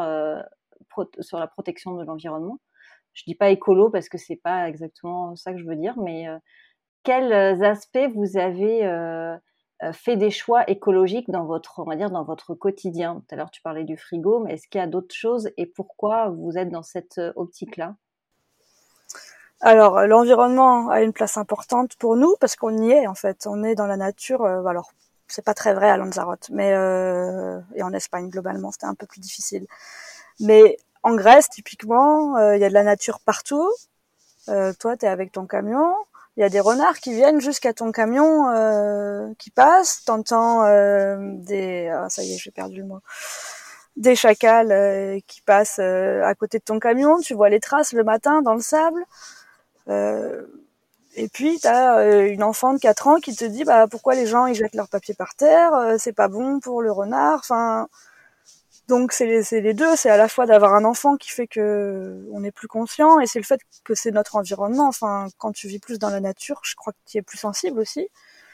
[1.20, 2.58] sur la protection de l'environnement
[3.14, 6.28] je dis pas écolo parce que c'est pas exactement ça que je veux dire, mais
[6.28, 6.38] euh,
[7.04, 9.36] quels euh, aspects vous avez euh,
[9.92, 13.50] fait des choix écologiques dans votre, on va dire, dans votre quotidien Tout à l'heure,
[13.50, 16.70] tu parlais du frigo, mais est-ce qu'il y a d'autres choses et pourquoi vous êtes
[16.70, 17.96] dans cette optique-là?
[19.60, 23.46] Alors, l'environnement a une place importante pour nous parce qu'on y est en fait.
[23.46, 24.44] On est dans la nature.
[24.44, 24.92] alors,
[25.26, 26.70] c'est pas très vrai à Lanzarote, mais
[27.74, 29.66] et en Espagne globalement, c'était un peu plus difficile.
[30.40, 33.70] Mais en Grèce, typiquement, euh, il y a de la nature partout.
[34.48, 35.94] Euh, toi, tu es avec ton camion.
[36.36, 40.04] Il y a des renards qui viennent jusqu'à ton camion, euh, qui passent.
[40.04, 41.88] T'entends euh, des...
[41.88, 43.00] Ah, ça y est, j'ai perdu le mot.
[43.96, 47.18] Des chacals qui passent à côté de ton camion.
[47.20, 49.04] Tu vois les traces le matin dans le sable.
[49.88, 54.26] et puis, tu as une enfant de 4 ans qui te dit bah, pourquoi les
[54.26, 57.38] gens ils jettent leur papier par terre, c'est pas bon pour le renard.
[57.38, 57.88] Enfin,
[58.88, 62.26] donc c'est les, les, deux, c'est à la fois d'avoir un enfant qui fait que
[62.32, 64.88] on est plus conscient et c'est le fait que c'est notre environnement.
[64.88, 67.80] Enfin, quand tu vis plus dans la nature, je crois que tu es plus sensible
[67.80, 68.08] aussi,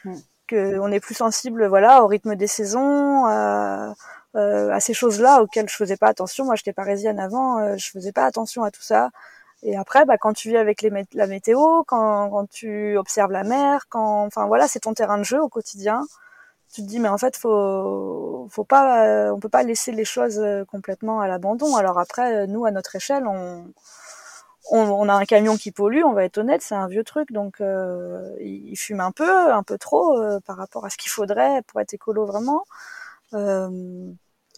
[0.05, 0.15] mm.
[0.47, 3.93] que on est plus sensible, voilà, au rythme des saisons, à,
[4.35, 6.45] euh, à ces choses-là auxquelles je faisais pas attention.
[6.45, 9.09] Moi, j'étais parisienne avant, euh, je faisais pas attention à tout ça.
[9.63, 13.43] Et après, bah, quand tu vis avec les, la météo, quand, quand tu observes la
[13.43, 16.03] mer, quand, enfin voilà, c'est ton terrain de jeu au quotidien
[16.71, 20.39] tu te dis mais en fait faut faut euh, on peut pas laisser les choses
[20.39, 21.75] euh, complètement à l'abandon.
[21.75, 23.65] Alors après euh, nous à notre échelle on,
[24.71, 27.31] on, a un camion qui pollue on va être honnête c'est un vieux truc.
[27.31, 27.61] Donc
[28.39, 31.93] il, fume un peu un peu trop par rapport à ce qu'il faudrait pour être
[31.93, 32.65] écolo vraiment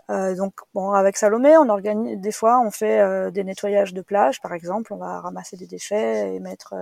[0.10, 4.54] donc bon avec Salomé on organise des fois on fait des nettoyages de plage par
[4.54, 6.74] exemple on va ramasser des déchets et mettre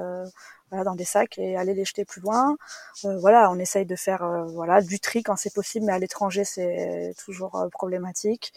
[0.71, 2.57] voilà, dans des sacs et aller les jeter plus loin.
[3.05, 5.99] Euh, voilà, on essaye de faire euh, voilà du tri quand c'est possible, mais à
[5.99, 8.53] l'étranger c'est toujours euh, problématique.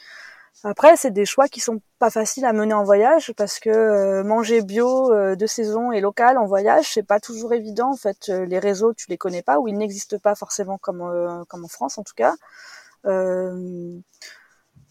[0.63, 4.63] Après, c'est des choix qui sont pas faciles à mener en voyage parce que manger
[4.63, 7.91] bio de saison et local en voyage, c'est pas toujours évident.
[7.91, 11.65] En fait, les réseaux, tu les connais pas ou ils n'existent pas forcément comme comme
[11.65, 12.35] en France en tout cas.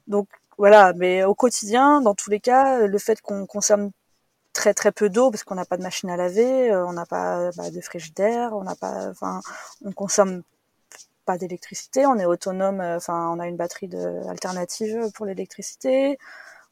[0.08, 3.92] Donc voilà, mais au quotidien, dans tous les cas, le fait qu'on consomme
[4.54, 7.06] très très peu d'eau parce qu'on n'a pas de machine à laver, euh, on n'a
[7.06, 9.42] pas bah, de frigidaire, on n'a pas, enfin,
[9.84, 10.44] on consomme
[11.26, 16.18] pas d'électricité, on est autonome, euh, enfin, on a une batterie de, alternative pour l'électricité,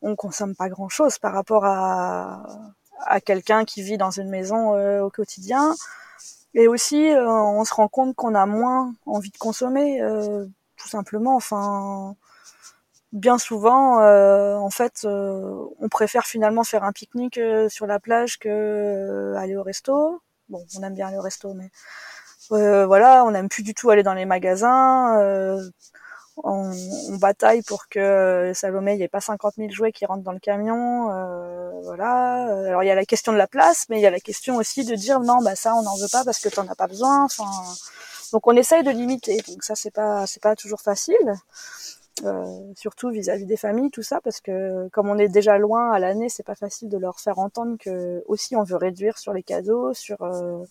[0.02, 2.44] on consomme pas grand chose par rapport à,
[3.06, 5.74] à quelqu'un qui vit dans une maison euh, au quotidien.
[6.54, 10.02] Et aussi, on se rend compte qu'on a moins envie de consommer,
[10.76, 11.38] tout simplement.
[11.38, 12.18] Enfin,
[13.12, 19.56] bien souvent, en fait, on préfère finalement faire un pique-nique sur la plage que aller
[19.56, 20.22] au resto.
[20.50, 21.72] Bon, on aime bien aller au resto, mais
[22.50, 25.72] voilà, on n'aime plus du tout aller dans les magasins
[26.44, 26.72] on,
[27.10, 30.24] on, bataille pour que euh, Salomé, il n'y ait pas 50 000 jouets qui rentrent
[30.24, 31.12] dans le camion.
[31.12, 32.66] Euh, voilà.
[32.68, 34.56] Alors il y a la question de la place, mais il y a la question
[34.58, 36.76] aussi de dire non, bah ça on n'en veut pas parce que tu t'en as
[36.76, 37.26] pas besoin.
[37.26, 37.50] Enfin,
[38.32, 39.42] donc on essaye de limiter.
[39.48, 41.16] Donc ça c'est pas c'est pas toujours facile.
[42.24, 46.00] Euh, surtout vis-à-vis des familles, tout ça, parce que comme on est déjà loin à
[46.00, 49.44] l'année, c'est pas facile de leur faire entendre que aussi on veut réduire sur les
[49.44, 50.64] cadeaux, sur euh,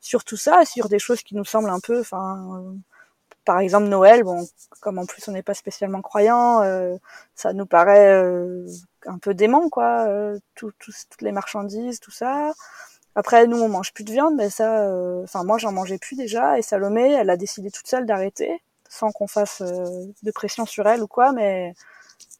[0.00, 2.76] sur tout ça, sur des choses qui nous semblent un peu, enfin,
[3.44, 4.46] par exemple Noël, bon,
[4.80, 6.96] comme en plus on n'est pas spécialement croyant, euh,
[7.34, 8.66] ça nous paraît euh,
[9.06, 12.52] un peu dément, quoi, euh, tout, toutes les marchandises, tout ça.
[13.14, 14.90] Après, nous, on mange plus de viande, mais ça,
[15.22, 18.62] enfin moi, j'en mangeais plus déjà, et Salomé, elle a décidé toute seule d'arrêter,
[18.94, 21.74] sans qu'on fasse de pression sur elle ou quoi, mais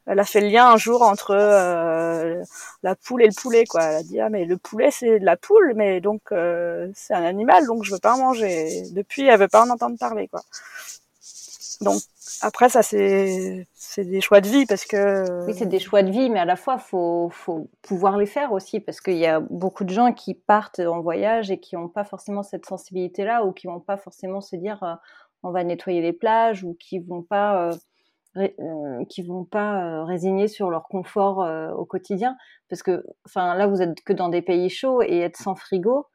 [0.07, 2.43] elle a fait le lien un jour entre euh,
[2.83, 3.83] la poule et le poulet quoi.
[3.83, 7.13] Elle a dit ah mais le poulet c'est de la poule mais donc euh, c'est
[7.13, 8.83] un animal donc je veux pas en manger.
[8.91, 10.41] depuis elle veut pas en entendre parler quoi.
[11.81, 11.99] Donc
[12.41, 16.11] après ça c'est c'est des choix de vie parce que oui c'est des choix de
[16.11, 19.39] vie mais à la fois faut faut pouvoir les faire aussi parce qu'il y a
[19.39, 23.43] beaucoup de gens qui partent en voyage et qui n'ont pas forcément cette sensibilité là
[23.43, 24.93] ou qui vont pas forcément se dire euh,
[25.45, 27.71] on va nettoyer les plages ou qui vont pas
[28.37, 32.35] euh, qui vont pas euh, résigner sur leur confort euh, au quotidien.
[32.69, 36.07] Parce que enfin là vous êtes que dans des pays chauds et être sans frigo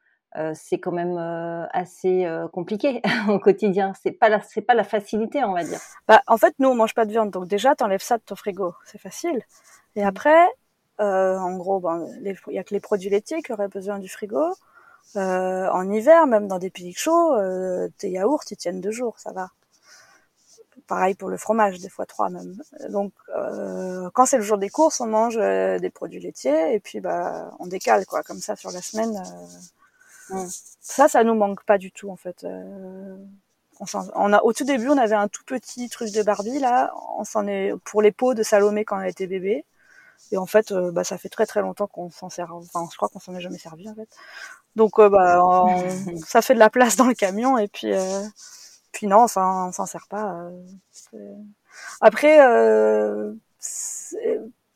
[0.53, 1.17] c'est quand même
[1.73, 3.91] assez compliqué au quotidien.
[4.01, 5.79] C'est pas la c'est pas la facilité on va dire.
[6.07, 7.31] Bah, en fait nous on mange pas de viande.
[7.31, 8.73] Donc déjà t'enlèves ça de ton frigo.
[8.85, 9.41] C'est facile.
[9.97, 10.47] Et après
[10.99, 14.53] en gros ben il y a que les produits laitiers qui auraient besoin du frigo
[15.15, 17.35] en hiver même dans des pays chauds
[17.97, 19.51] tes yaourts ils tiennent deux jours ça va
[20.87, 22.57] Pareil pour le fromage, des fois trois même.
[22.89, 26.81] Donc, euh, quand c'est le jour des courses, on mange euh, des produits laitiers et
[26.81, 29.21] puis bah on décale quoi, comme ça sur la semaine.
[30.31, 30.45] Euh,
[30.81, 32.45] ça, ça nous manque pas du tout en fait.
[33.79, 36.93] On, on, a au tout début, on avait un tout petit truc de Barbie là.
[37.17, 39.63] On s'en est pour les pots de Salomé quand elle était bébé.
[40.31, 42.53] Et en fait, bah, ça fait très très longtemps qu'on s'en sert.
[42.53, 44.09] Enfin, je crois qu'on s'en est jamais servi en fait.
[44.75, 45.65] Donc, bah,
[46.25, 47.93] ça fait de la place dans le camion et puis
[48.91, 50.49] puis non, enfin, on s'en sert pas.
[51.13, 51.33] Euh,
[52.01, 53.33] Après, euh,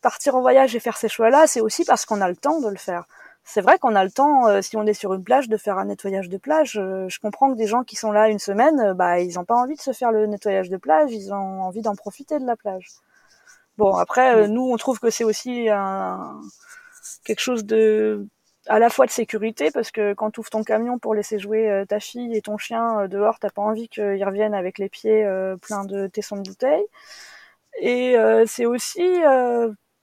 [0.01, 2.69] partir en voyage et faire ces choix-là, c'est aussi parce qu'on a le temps de
[2.69, 3.05] le faire.
[3.43, 5.77] C'est vrai qu'on a le temps, euh, si on est sur une plage, de faire
[5.77, 6.73] un nettoyage de plage.
[6.73, 9.75] je comprends que des gens qui sont là une semaine, bah, ils n'ont pas envie
[9.75, 12.87] de se faire le nettoyage de plage, ils ont envie d'en profiter de la plage.
[13.77, 16.39] Bon, après, nous, on trouve que c'est aussi un,
[17.23, 18.27] quelque chose de
[18.67, 21.69] à la fois de sécurité parce que quand tu ouvres ton camion pour laisser jouer
[21.69, 24.89] euh, ta fille et ton chien euh, dehors, t'as pas envie qu'ils reviennent avec les
[24.89, 26.85] pieds euh, pleins de tessons de bouteilles.
[27.81, 28.15] Et
[28.47, 29.03] c'est aussi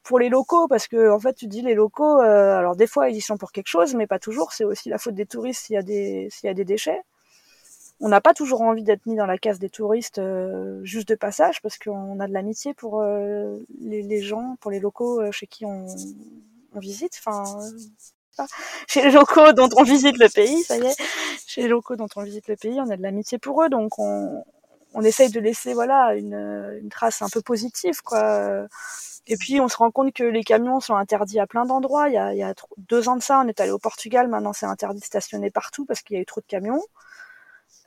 [0.02, 3.16] pour les locaux parce que en fait tu dis les locaux, alors des fois ils
[3.16, 4.52] y sont pour quelque chose, mais pas toujours.
[4.52, 7.00] C'est aussi la faute des touristes s'il y a des s'il y a des déchets.
[8.04, 10.20] On n'a pas toujours envie d'être mis dans la case des touristes
[10.82, 13.02] juste de passage parce qu'on a de l'amitié pour
[13.80, 15.86] les, les, gens, pour les locaux chez qui on,
[16.74, 17.20] visite.
[17.24, 17.44] Enfin,
[18.86, 20.96] chez les locaux dont on visite le pays, ça y est,
[21.46, 23.98] chez les locaux dont on visite le pays, on a de l'amitié pour eux, donc
[23.98, 24.44] on,
[25.02, 28.66] essaye de laisser voilà une, trace un peu positive, quoi.
[29.28, 32.08] Et puis on se rend compte que les camions sont interdits à plein d'endroits.
[32.08, 35.00] Il y a deux ans de ça, on est allé au Portugal, maintenant c'est interdit
[35.00, 36.82] de stationner partout parce qu'il y a eu trop de camions.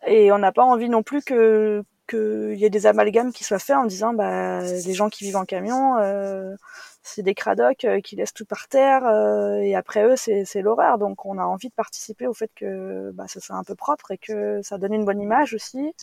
[0.05, 3.59] Et on n'a pas envie non plus que qu'il y ait des amalgames qui soient
[3.59, 6.55] faits en disant bah les gens qui vivent en camion euh,
[7.01, 10.97] c'est des cradocs euh, qui laissent tout par terre euh, et après eux c'est l'horreur.
[10.97, 14.11] Donc on a envie de participer au fait que bah, ce soit un peu propre
[14.11, 15.93] et que ça donne une bonne image aussi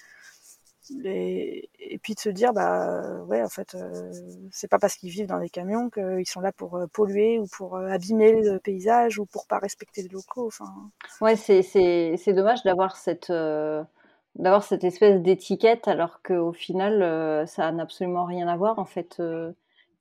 [1.04, 4.12] et, puis de se dire bah ouais en fait euh,
[4.50, 7.76] c'est pas parce qu'ils vivent dans des camions qu'ils sont là pour polluer ou pour
[7.76, 10.72] abîmer le paysage ou pour pas respecter les locaux enfin
[11.20, 18.24] ouais c'est dommage d'avoir cette d'avoir cette espèce d'étiquette alors qu'au final ça n'a absolument
[18.24, 19.20] rien à voir en fait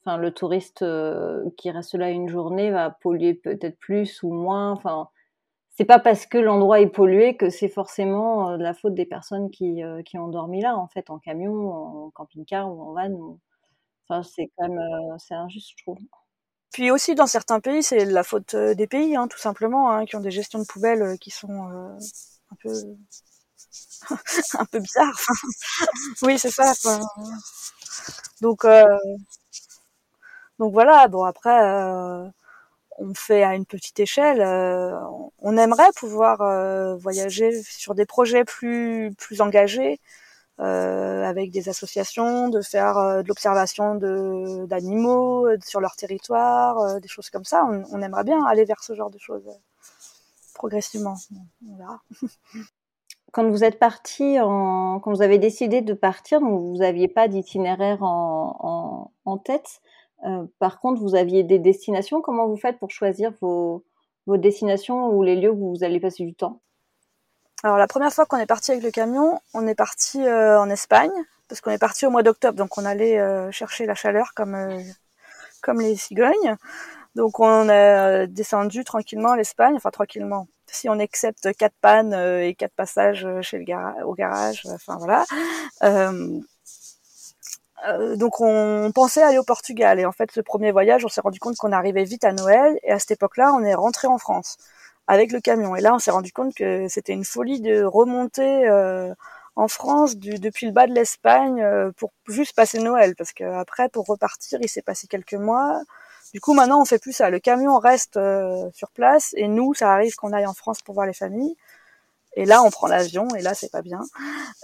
[0.03, 4.71] Enfin, le touriste euh, qui reste là une journée va polluer peut-être plus ou moins.
[4.71, 5.09] Enfin,
[5.81, 9.49] c'est pas parce que l'endroit est pollué que c'est forcément euh, la faute des personnes
[9.49, 13.39] qui, euh, qui ont dormi là, en fait, en camion, en camping-car ou en van.
[14.07, 14.79] Enfin, c'est quand même
[15.17, 15.97] c'est injuste, je trouve.
[16.71, 20.15] Puis aussi, dans certains pays, c'est la faute des pays, hein, tout simplement, hein, qui
[20.15, 22.69] ont des gestions de poubelles qui sont un peu
[24.59, 25.19] un peu bizarres.
[26.21, 26.73] oui, c'est ça.
[28.41, 28.65] Donc,
[30.59, 32.27] donc voilà, bon après, euh,
[33.01, 34.41] on fait à une petite échelle.
[34.41, 34.97] Euh,
[35.39, 39.99] on aimerait pouvoir euh, voyager sur des projets plus plus engagés,
[40.59, 43.95] avec des associations, de faire de l'observation
[44.65, 47.65] d'animaux sur leur territoire, des choses comme ça.
[47.91, 49.49] On, aimerait bien aller vers ce genre de choses
[50.53, 51.15] progressivement.
[51.67, 52.01] On verra.
[53.31, 59.37] quand vous êtes parti, quand vous avez décidé de partir, vous n'aviez pas d'itinéraire en,
[59.43, 59.81] tête.
[60.25, 62.21] Euh, par contre, vous aviez des destinations.
[62.21, 63.83] Comment vous faites pour choisir vos,
[64.27, 66.61] destinations ou les lieux où vous allez passer du temps?
[67.63, 70.69] Alors la première fois qu'on est parti avec le camion, on est parti euh, en
[70.69, 71.11] Espagne
[71.47, 74.81] parce qu'on est parti au mois d'octobre, donc on allait euh, chercher la chaleur comme
[75.61, 76.55] comme les cigognes.
[77.13, 82.73] Donc on est descendu tranquillement l'Espagne, enfin tranquillement si on accepte quatre pannes et quatre
[82.73, 85.25] passages chez le garage, au garage, enfin voilà.
[88.17, 89.99] Donc on pensait aller au Portugal.
[89.99, 92.77] Et en fait ce premier voyage on s'est rendu compte qu'on arrivait vite à Noël.
[92.83, 94.57] Et à cette époque-là on est rentré en France
[95.07, 95.75] avec le camion.
[95.75, 98.69] Et là on s'est rendu compte que c'était une folie de remonter
[99.55, 101.63] en France du, depuis le bas de l'Espagne
[101.97, 103.15] pour juste passer Noël.
[103.15, 105.81] Parce que après pour repartir il s'est passé quelques mois.
[106.33, 107.29] Du coup, maintenant, on fait plus ça.
[107.29, 109.33] Le camion reste euh, sur place.
[109.35, 111.55] Et nous, ça arrive qu'on aille en France pour voir les familles.
[112.35, 113.27] Et là, on prend l'avion.
[113.35, 114.01] Et là, c'est pas bien.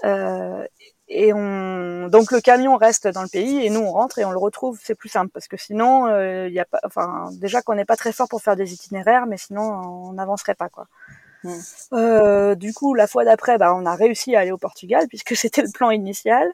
[0.06, 0.66] Euh,
[1.10, 4.32] et on donc le camion reste dans le pays et nous on rentre et on
[4.32, 4.80] le retrouve.
[4.84, 6.80] C'est plus simple parce que sinon, il euh, y a pas.
[6.84, 10.56] Enfin, déjà qu'on n'est pas très fort pour faire des itinéraires, mais sinon on n'avancerait
[10.56, 10.88] pas quoi.
[11.44, 11.54] Mmh.
[11.94, 15.36] Euh, du coup, la fois d'après, bah, on a réussi à aller au Portugal puisque
[15.38, 16.48] c'était le plan initial.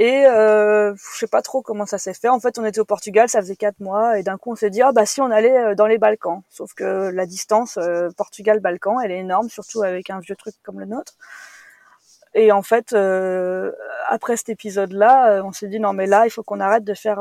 [0.00, 2.30] Et euh, je sais pas trop comment ça s'est fait.
[2.30, 4.70] En fait, on était au Portugal, ça faisait quatre mois, et d'un coup, on s'est
[4.70, 6.40] dit ah bah si on allait euh, dans les Balkans.
[6.48, 10.80] Sauf que la distance euh, Portugal-Balkan, elle est énorme, surtout avec un vieux truc comme
[10.80, 11.12] le nôtre.
[12.34, 13.72] Et en fait, euh,
[14.08, 17.20] après cet épisode-là, on s'est dit non mais là, il faut qu'on arrête de faire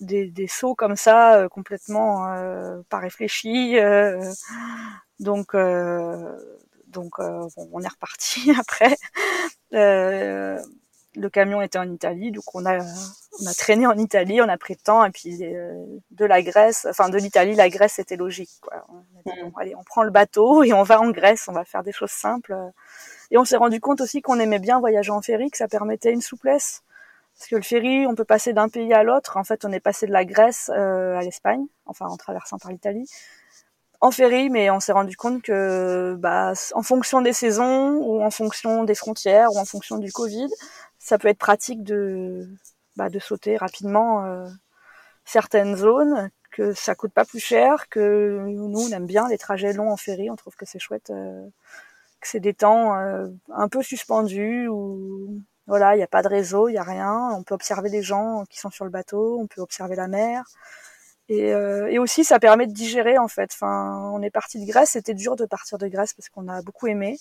[0.00, 2.26] des, des, sauts comme ça, complètement
[2.88, 3.76] pas réfléchis.
[5.20, 5.54] donc
[6.86, 8.96] donc on est reparti après
[11.16, 12.78] le camion était en Italie, donc on a
[13.40, 16.42] on a traîné en Italie, on a pris le temps et puis euh, de la
[16.42, 18.84] Grèce, enfin de l'Italie, la Grèce c'était logique quoi.
[18.88, 19.52] On mm.
[19.60, 22.10] allez, on prend le bateau et on va en Grèce, on va faire des choses
[22.10, 22.54] simples.
[23.30, 26.12] Et on s'est rendu compte aussi qu'on aimait bien voyager en ferry, que ça permettait
[26.12, 26.82] une souplesse.
[27.38, 29.36] Parce que le ferry, on peut passer d'un pays à l'autre.
[29.36, 32.70] En fait, on est passé de la Grèce euh, à l'Espagne, enfin en traversant par
[32.70, 33.08] l'Italie
[34.00, 38.30] en ferry, mais on s'est rendu compte que, bah, en fonction des saisons ou en
[38.30, 40.48] fonction des frontières ou en fonction du Covid,
[40.98, 42.46] ça peut être pratique de,
[42.96, 44.46] bah, de sauter rapidement euh,
[45.24, 49.72] certaines zones, que ça coûte pas plus cher, que nous on aime bien les trajets
[49.72, 51.46] longs en ferry, on trouve que c'est chouette, euh,
[52.22, 56.68] c'est des temps euh, un peu suspendus où voilà, il n'y a pas de réseau,
[56.68, 59.46] il n'y a rien, on peut observer les gens qui sont sur le bateau, on
[59.46, 60.44] peut observer la mer.
[61.28, 63.50] Et, et aussi, ça permet de digérer en fait.
[63.60, 66.86] On est parti de Grèce, c'était dur de partir de Grèce parce qu'on a beaucoup
[66.86, 67.18] aimé.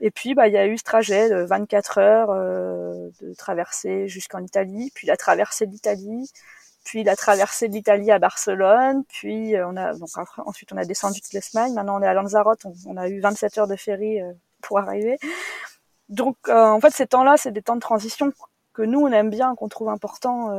[0.00, 4.08] Et puis, bah, il y a eu ce trajet de 24 heures euh, de traversée
[4.08, 6.30] jusqu'en Italie, puis la traversée de l'Italie,
[6.90, 10.84] puis la traversée de l'Italie à Barcelone, puis euh, on a donc ensuite on a
[10.84, 11.72] descendu toute l'Espagne.
[11.72, 15.16] Maintenant on est à Lanzarote, on, a eu 27 heures de ferry euh, pour arriver.
[16.08, 18.32] Donc en fait ces temps-là, c'est des temps de transition
[18.72, 20.50] que nous on aime bien, qu'on trouve important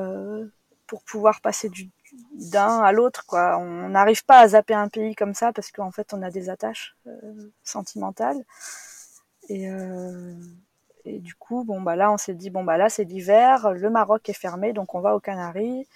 [0.87, 1.89] pour pouvoir passer du
[2.31, 3.25] d'un à l'autre.
[3.33, 6.49] On n'arrive pas à zapper un pays comme ça parce qu'en fait on a des
[6.49, 6.95] attaches
[7.63, 8.45] sentimentales.
[9.49, 10.33] Et, euh,
[11.05, 13.89] et du coup, bon bah là, on s'est dit bon bah là c'est l'hiver, le
[13.89, 15.87] Maroc est fermé, donc on va aux Canaries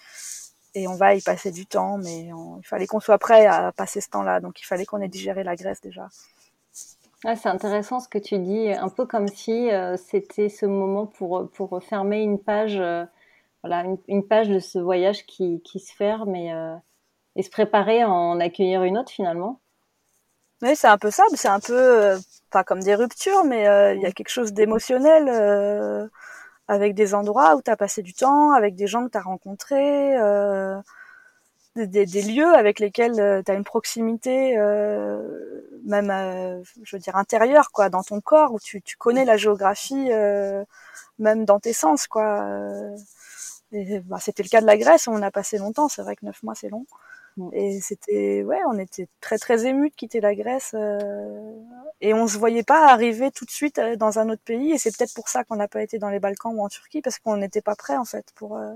[0.73, 4.01] et on va y passer du temps, mais il fallait qu'on soit prêt à passer
[4.01, 6.09] ce temps-là, donc il fallait qu'on ait digéré la Grèce déjà.
[7.23, 11.49] c'est intéressant ce que tu dis, un peu comme si euh, c'était ce moment pour,
[11.51, 13.05] pour fermer une page, euh,
[13.63, 16.53] voilà, une, page de ce voyage qui, qui se ferme et,
[17.35, 19.59] et se préparer à en accueillir une autre finalement.
[20.65, 22.17] Oui, c'est un peu ça, c'est un peu
[22.49, 26.07] pas comme des ruptures, mais euh, il y a quelque chose d'émotionnel euh,
[26.67, 29.21] avec des endroits où tu as passé du temps, avec des gens que tu as
[29.21, 30.75] rencontrés, euh,
[31.75, 34.57] des, lieux avec lesquels tu as une proximité,
[35.85, 40.09] même, je veux dire, intérieure, quoi, dans ton corps, où tu, connais la géographie,
[41.19, 42.47] même dans tes sens, quoi.
[43.71, 46.41] Bah, c'était le cas de la Grèce, on a passé longtemps, c'est vrai que neuf
[46.43, 46.85] mois c'est long.
[47.51, 51.51] Et c'était, ouais, on était très très émus de quitter la Grèce euh,
[51.99, 54.71] et on se voyait pas arriver tout de suite euh, dans un autre pays.
[54.71, 57.01] Et c'est peut-être pour ça qu'on n'a pas été dans les Balkans ou en Turquie
[57.01, 58.73] parce qu'on n'était pas prêt en fait pour euh,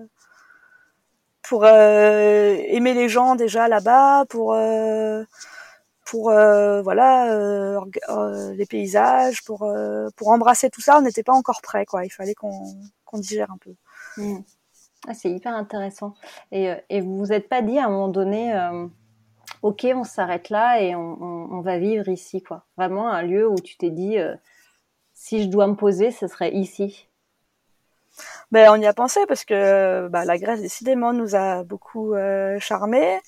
[1.41, 4.57] pour euh, aimer les gens déjà là-bas, pour
[6.05, 7.80] pour voilà
[8.53, 9.72] les paysages, pour
[10.16, 10.97] pour embrasser tout ça.
[10.97, 12.05] On n'était pas encore prêt quoi.
[12.05, 12.66] Il fallait qu'on
[13.05, 13.74] qu'on digère un peu.
[14.18, 14.39] Mmh.
[15.08, 16.14] Ah, c'est hyper intéressant.
[16.52, 18.88] Et, euh, et vous vous êtes pas dit à un moment donné, euh,
[19.62, 22.66] ok, on s'arrête là et on, va vivre ici, quoi.
[22.78, 24.36] Vraiment un lieu où tu t'es dit, euh,
[25.14, 27.06] si je dois me poser, ce serait ici
[28.52, 32.16] ben, on y a pensé parce que bah, la Grèce décidément nous a beaucoup
[32.60, 33.22] charmés.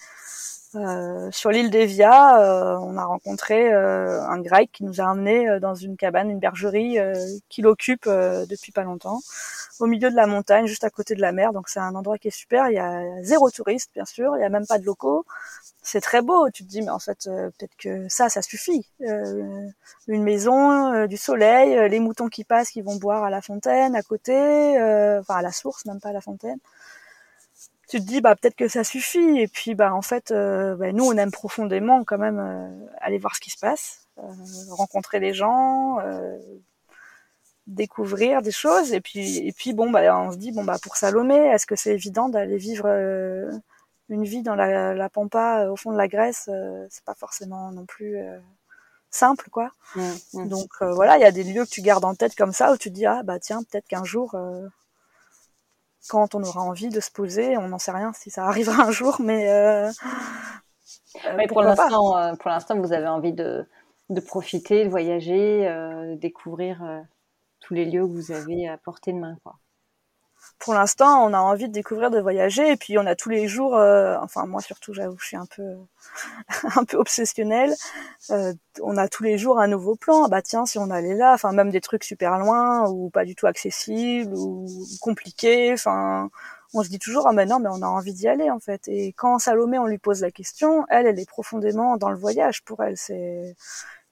[0.76, 5.60] Euh, sur l'île d'Evia, euh, on a rencontré euh, un grec qui nous a emmenés
[5.60, 6.98] dans une cabane, une bergerie
[7.50, 9.20] qu'il occupe depuis pas longtemps,
[9.80, 11.52] au milieu de la montagne, juste à côté de la mer.
[11.54, 12.70] Donc c'est un endroit qui est super.
[12.70, 14.38] Il y a zéro touriste, bien sûr.
[14.38, 15.26] Il y a même pas de locaux.
[15.82, 16.50] C'est très beau.
[16.52, 18.86] Tu te dis, mais en fait, peut-être que ça, ça suffit.
[20.08, 24.02] une maison, du soleil, les moutons qui passent, qui vont boire à la fontaine à
[24.04, 24.34] côté,
[25.20, 26.60] enfin à la source, même pas à la fontaine
[27.92, 29.40] tu te dis bah peut-être que ça suffit.
[29.40, 33.18] Et puis bah en fait euh, bah, nous on aime profondément quand même euh, aller
[33.18, 34.24] voir ce qui se passe euh,
[34.70, 36.00] rencontrer des gens
[37.68, 38.94] découvrir des choses.
[38.94, 41.76] Et puis et puis bon bah on se dit bon bah pour Salomé est-ce que
[41.76, 42.88] c'est évident d'aller vivre
[44.08, 46.50] une vie dans la, la, pampa au fond de la Grèce
[46.90, 48.18] c'est pas forcément non plus
[49.10, 49.72] simple quoi.
[49.96, 50.02] Mmh,
[50.34, 50.48] mmh.
[50.48, 52.78] donc voilà il y a des lieux que tu gardes en tête comme ça où
[52.78, 54.36] tu te dis ah bah tiens peut-être qu'un jour
[56.10, 57.58] quand on aura envie de se poser.
[57.58, 59.50] On n'en sait rien si ça arrivera un jour, mais.
[59.50, 59.90] Euh,
[61.26, 63.66] euh pour l'instant, euh, pour l'instant, vous avez envie de,
[64.10, 67.02] de profiter, de voyager, euh, découvrir euh,
[67.60, 69.56] tous les lieux que vous avez à portée de main, quoi
[70.62, 73.48] pour l'instant, on a envie de découvrir, de voyager, et puis on a tous les
[73.48, 75.64] jours, euh, enfin moi surtout, j'avoue, je suis un peu,
[76.76, 77.74] un peu obsessionnelle.
[78.30, 80.26] Euh, on a tous les jours un nouveau plan.
[80.26, 83.26] Ah bah tiens, si on allait là, enfin même des trucs super loin ou pas
[83.26, 84.68] du tout accessibles ou
[85.02, 85.74] compliqués.
[85.74, 86.30] Enfin,
[86.74, 88.88] on se dit toujours ah mais non, mais on a envie d'y aller en fait.
[88.88, 92.64] Et quand Salomé, on lui pose la question, elle, elle est profondément dans le voyage.
[92.64, 93.56] Pour elle, c'est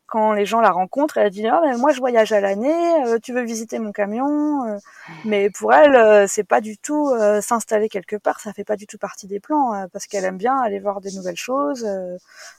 [0.10, 3.20] quand les gens la rencontrent, elle dit ah, mais moi je voyage à l'année, euh,
[3.22, 4.78] tu veux visiter mon camion euh.
[5.24, 8.88] Mais pour elle, euh, c'est pas du tout s'installer quelque part, ça fait pas du
[8.88, 11.88] tout partie des plans parce qu'elle aime bien aller voir des nouvelles choses,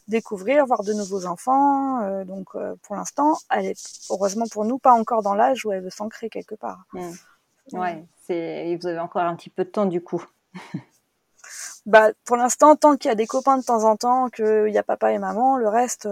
[0.09, 2.24] découvrir, voir de nouveaux enfants.
[2.24, 2.48] donc
[2.82, 6.30] pour l'instant, elle est heureusement pour nous pas encore dans l'âge où elle veut s'ancrer
[6.30, 6.84] quelque part.
[6.92, 7.11] Mmh.
[7.72, 10.24] Ouais, c'est vous avez encore un petit peu de temps du coup.
[11.86, 14.78] bah pour l'instant, tant qu'il y a des copains de temps en temps, qu'il y
[14.78, 16.09] a papa et maman, le reste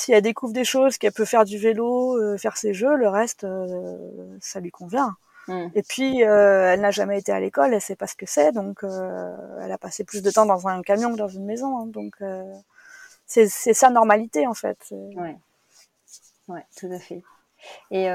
[0.00, 3.08] si elle découvre des choses, qu'elle peut faire du vélo, euh, faire ses jeux, le
[3.08, 3.98] reste, euh,
[4.40, 5.14] ça lui convient.
[5.46, 5.66] Mm.
[5.74, 8.52] Et puis, euh, elle n'a jamais été à l'école, elle sait pas ce que c'est,
[8.52, 11.78] donc elle a passé plus de temps dans un camion que dans une maison.
[11.78, 12.16] Hein, donc,
[13.26, 14.78] c'est sa normalité en fait.
[14.90, 15.36] Ouais.
[16.48, 17.22] ouais, tout à fait.
[17.90, 18.08] Et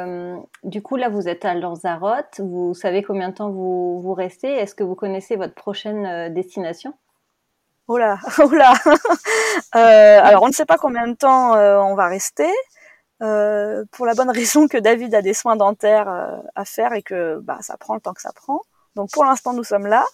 [0.64, 2.40] du coup, là, vous êtes à Lanzarote.
[2.40, 4.52] Vous savez combien de temps vous, vous restez?
[4.52, 6.94] Est-ce que vous connaissez votre prochaine destination?
[7.88, 8.74] Oh là, oh là.
[9.76, 12.50] euh, alors on ne sait pas combien de temps euh, on va rester,
[13.22, 17.04] euh, pour la bonne raison que David a des soins dentaires euh, à faire et
[17.04, 18.62] que bah ça prend le temps que ça prend.
[18.96, 20.06] Donc pour l'instant nous sommes là.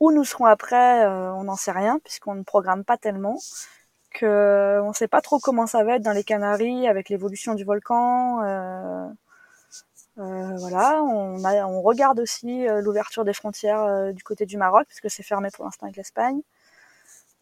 [0.00, 3.38] Où nous serons après, on n'en sait rien puisqu'on ne programme pas tellement.
[4.12, 7.54] Que on ne sait pas trop comment ça va être dans les Canaries avec l'évolution
[7.54, 8.36] du volcan.
[10.16, 15.22] voilà, on, a, on regarde aussi l'ouverture des frontières du côté du Maroc puisque c'est
[15.22, 16.40] fermé pour l'instant avec l'Espagne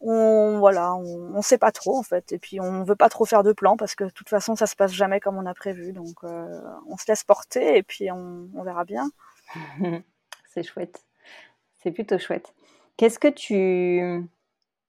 [0.01, 3.43] on voilà, on, sait pas trop en fait, et puis on veut pas trop faire
[3.43, 5.91] de plans parce que de toute façon ça se passe jamais comme on a prévu,
[5.91, 9.09] donc euh, on se laisse porter et puis on, on verra bien.
[10.49, 11.03] c'est chouette,
[11.79, 12.53] c'est plutôt chouette.
[12.97, 14.27] Qu'est-ce que tu,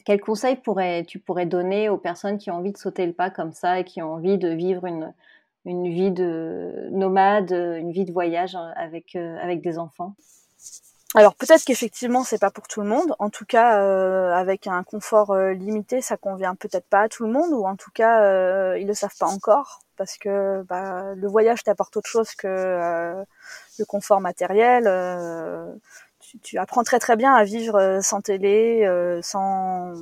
[0.04, 3.30] quel conseil pourrais, tu pourrais donner aux personnes qui ont envie de sauter le pas
[3.30, 5.12] comme ça et qui ont envie de vivre une,
[5.64, 10.14] une vie de nomade, une vie de voyage avec, euh, avec des enfants?
[11.16, 13.14] Alors peut-être qu'effectivement c'est pas pour tout le monde.
[13.18, 17.24] En tout cas, euh, avec un confort euh, limité, ça convient peut-être pas à tout
[17.24, 21.14] le monde, ou en tout cas euh, ils le savent pas encore parce que bah,
[21.14, 23.24] le voyage t'apporte autre chose que
[23.78, 24.84] le confort matériel.
[26.20, 28.86] Tu, tu, apprends très très bien à vivre sans télé,
[29.22, 29.94] sans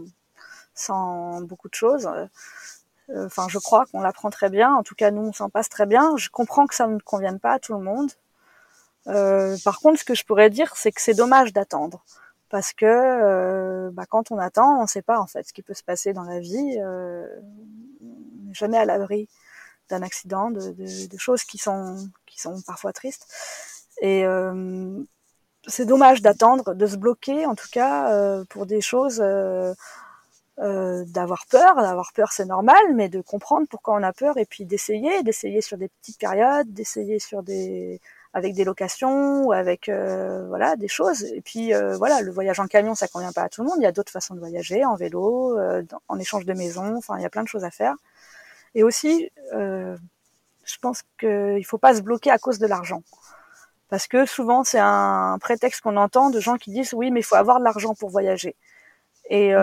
[0.74, 2.08] sans beaucoup de choses.
[3.16, 4.74] Enfin, je crois qu'on l'apprend très bien.
[4.74, 6.16] En tout cas, nous on s'en passe très bien.
[6.16, 8.12] Je comprends que ça ne convienne pas à tout le monde.
[9.08, 12.04] Euh, par contre, ce que je pourrais dire, c'est que c'est dommage d'attendre.
[12.50, 15.62] Parce que euh, bah, quand on attend, on ne sait pas en fait ce qui
[15.62, 16.78] peut se passer dans la vie.
[16.80, 17.26] Euh,
[18.02, 19.28] on n'est jamais à l'abri
[19.90, 20.74] d'un accident, de,
[21.16, 21.96] choses qui sont,
[22.66, 23.26] parfois tristes.
[24.02, 24.24] Et
[25.66, 29.16] c'est dommage d'attendre, de se bloquer en tout cas pour des choses,
[30.58, 31.76] d'avoir peur.
[31.76, 35.62] D'avoir peur c'est normal, mais de comprendre pourquoi on a peur et puis d'essayer, d'essayer
[35.62, 37.98] sur des petites périodes, d'essayer sur des
[38.34, 41.24] avec des locations ou avec euh, voilà des choses.
[41.24, 43.78] Et puis euh, voilà, le voyage en camion, ça convient pas à tout le monde.
[43.78, 46.96] Il y a d'autres façons de voyager, en vélo, euh, en échange de maison.
[46.96, 47.94] Enfin, il y a plein de choses à faire.
[48.74, 53.02] Et aussi, je pense qu'il faut pas se bloquer à cause de l'argent.
[53.88, 57.24] Parce que souvent, c'est un prétexte qu'on entend de gens qui disent oui, mais il
[57.24, 58.54] faut avoir de l'argent pour voyager.
[59.30, 59.54] Et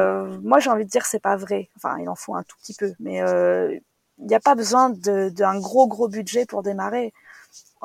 [0.42, 1.70] moi, j'ai envie de dire c'est pas vrai.
[1.78, 5.60] Enfin, il en faut un tout petit peu, mais il n'y a pas besoin d'un
[5.60, 7.14] gros gros budget pour démarrer.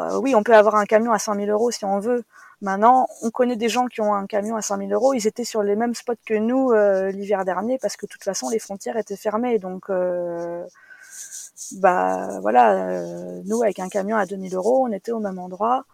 [0.00, 2.24] Euh, oui, on peut avoir un camion à 100 000 euros si on veut.
[2.62, 5.14] Maintenant, on connaît des gens qui ont un camion à 100 000 euros.
[5.14, 8.24] Ils étaient sur les mêmes spots que nous euh, l'hiver dernier parce que de toute
[8.24, 9.58] façon les frontières étaient fermées.
[9.58, 10.64] Donc, euh,
[11.78, 13.02] bah voilà,
[13.44, 15.84] nous avec un camion à 2000 euros, on était au même endroit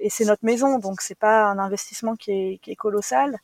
[0.00, 3.38] et c'est notre maison, donc c'est pas un investissement qui est, qui est colossal.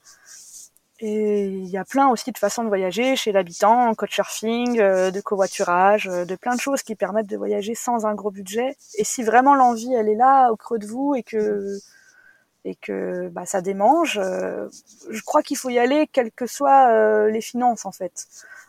[1.00, 5.10] Et il y a plein aussi de façons de voyager chez l'habitant, en couchsurfing, euh,
[5.10, 8.76] de covoiturage, euh, de plein de choses qui permettent de voyager sans un gros budget.
[8.96, 11.78] Et si vraiment l'envie, elle est là au creux de vous et que
[12.66, 14.68] et que bah, ça démange, euh,
[15.10, 18.26] je crois qu'il faut y aller, quelles que soient les finances en fait.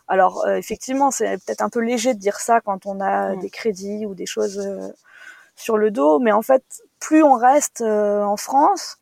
[0.07, 4.05] Alors effectivement, c'est peut-être un peu léger de dire ça quand on a des crédits
[4.05, 4.61] ou des choses
[5.55, 6.63] sur le dos, mais en fait,
[6.99, 8.97] plus on reste en France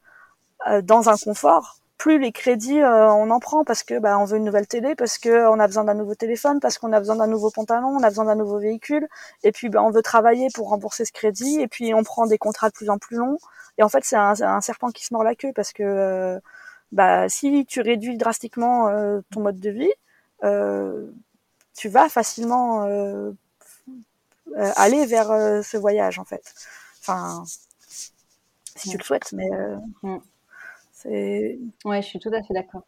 [0.84, 4.38] dans un confort, plus les crédits euh, on en prend parce que bah, on veut
[4.38, 7.16] une nouvelle télé, parce que on a besoin d'un nouveau téléphone, parce qu'on a besoin
[7.16, 9.08] d'un nouveau pantalon, on a besoin d'un nouveau véhicule,
[9.44, 12.38] et puis bah, on veut travailler pour rembourser ce crédit, et puis on prend des
[12.38, 13.38] contrats de plus en plus longs.
[13.78, 16.39] Et en fait, c'est un, serpent qui se mord la queue parce que euh,
[16.91, 19.91] bah, si tu réduis drastiquement euh, ton mode de vie,
[21.76, 22.84] tu vas facilement
[24.76, 26.54] aller vers ce voyage en fait.
[27.02, 27.44] Enfin,
[28.76, 29.50] si tu le souhaites, mais.
[31.06, 31.72] Mm.
[31.86, 32.84] Ouais, je suis tout à fait d'accord.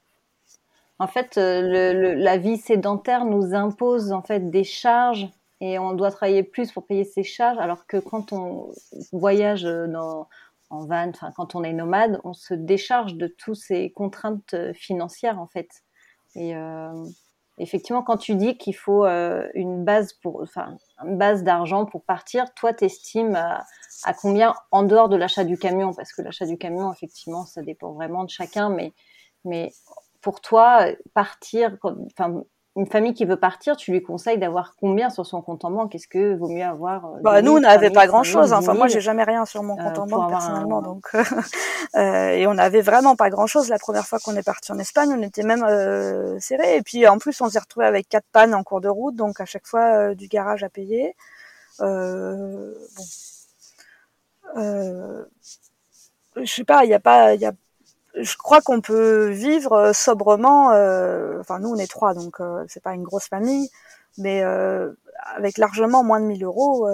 [0.99, 5.27] En fait, euh, la vie sédentaire nous impose en fait des charges
[5.59, 8.71] et on doit travailler plus pour payer ces charges, alors que quand on
[9.11, 10.27] voyage dans,
[10.69, 15.39] en van, quand on est nomade, on se décharge de toutes ces contraintes euh, financières
[15.39, 15.69] en fait.
[16.37, 17.05] Euh,
[17.57, 22.03] effectivement, quand tu dis qu'il faut euh, une base pour, enfin, une base d'argent pour
[22.03, 23.65] partir, toi, t'estimes à,
[24.03, 27.61] à combien en dehors de l'achat du camion, parce que l'achat du camion, effectivement, ça
[27.61, 28.93] dépend vraiment de chacun, mais,
[29.45, 29.71] mais
[30.21, 32.43] pour toi, partir, enfin,
[32.77, 35.95] une famille qui veut partir, tu lui conseilles d'avoir combien sur son compte en banque?
[35.95, 38.51] Est-ce que vaut mieux avoir euh, Bah nous, on n'avait pas grand-chose.
[38.51, 41.07] Enfin, moi, j'ai jamais rien sur mon compte euh, en banque personnellement, donc
[41.95, 45.09] euh, et on n'avait vraiment pas grand-chose la première fois qu'on est parti en Espagne.
[45.17, 46.75] On était même euh, serré.
[46.75, 49.39] Et puis en plus, on s'est retrouvé avec quatre pannes en cours de route, donc
[49.39, 51.15] à chaque fois du garage à payer.
[51.79, 52.73] bon,
[56.35, 57.53] je sais pas, il y a pas, il y a
[58.17, 60.71] je crois qu'on peut vivre euh, sobrement.
[60.71, 63.69] Euh, enfin, nous, on est trois, donc euh, c'est pas une grosse famille,
[64.17, 64.91] mais euh,
[65.35, 66.87] avec largement moins de 1000 euros,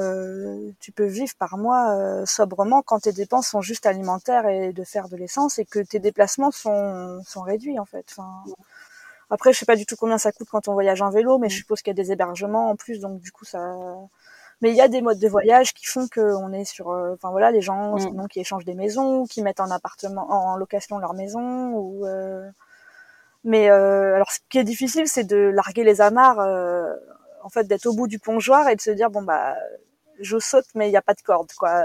[0.79, 5.09] tu peux vivre par mois sobrement quand tes dépenses sont juste alimentaires et de faire
[5.09, 8.05] de l'essence et que tes déplacements sont, sont réduits en fait.
[8.11, 8.29] Enfin,
[9.29, 11.49] après, je sais pas du tout combien ça coûte quand on voyage en vélo, mais
[11.49, 13.59] je suppose qu'il y a des hébergements en plus, donc du coup, ça
[14.61, 17.31] mais il y a des modes de voyage qui font qu'on est sur, euh, enfin
[17.31, 18.27] voilà, les gens mm.
[18.27, 21.73] qui échangent des maisons, qui mettent en appartement, en location leur maison.
[21.73, 22.47] Ou, euh...
[23.43, 26.93] Mais euh, alors, ce qui est difficile, c'est de larguer les amarres, euh,
[27.43, 29.55] en fait, d'être au bout du plongeoir et de se dire bon bah,
[30.19, 31.83] je saute, mais il n'y a pas de corde, quoi.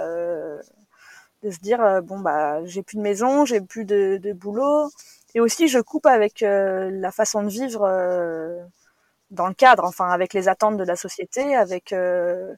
[1.42, 4.90] de se dire bon bah, j'ai plus de maison, j'ai plus de, de, boulot,
[5.34, 7.88] et aussi je coupe avec la façon de vivre
[9.30, 12.54] dans le cadre, enfin avec les attentes de la société, avec euh,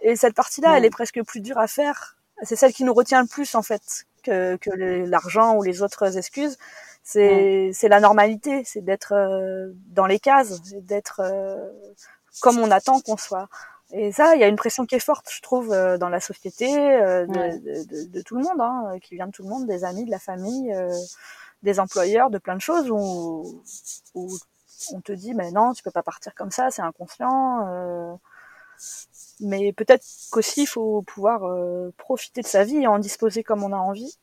[0.00, 2.16] et cette partie-là, elle est presque plus dure à faire.
[2.42, 6.16] C'est celle qui nous retient le plus en fait que, que l'argent ou les autres
[6.16, 6.56] excuses.
[7.02, 11.68] C'est c'est la normalité, c'est d'être euh, dans les cases, d'être euh,
[12.40, 13.48] comme on attend qu'on soit.
[13.90, 16.66] Et ça, il y a une pression qui est forte, je trouve, dans la société,
[16.70, 19.82] de, de, de, de, tout le monde, hein, qui vient de tout le monde, des
[19.82, 20.76] amis, de la famille,
[21.62, 23.62] des employeurs, de plein de choses où,
[24.14, 24.28] où
[24.92, 28.14] on te dit mais non tu peux pas partir comme ça c'est inconscient euh.
[29.40, 33.62] mais peut-être qu'aussi il faut pouvoir euh, profiter de sa vie et en disposer comme
[33.64, 34.18] on a envie.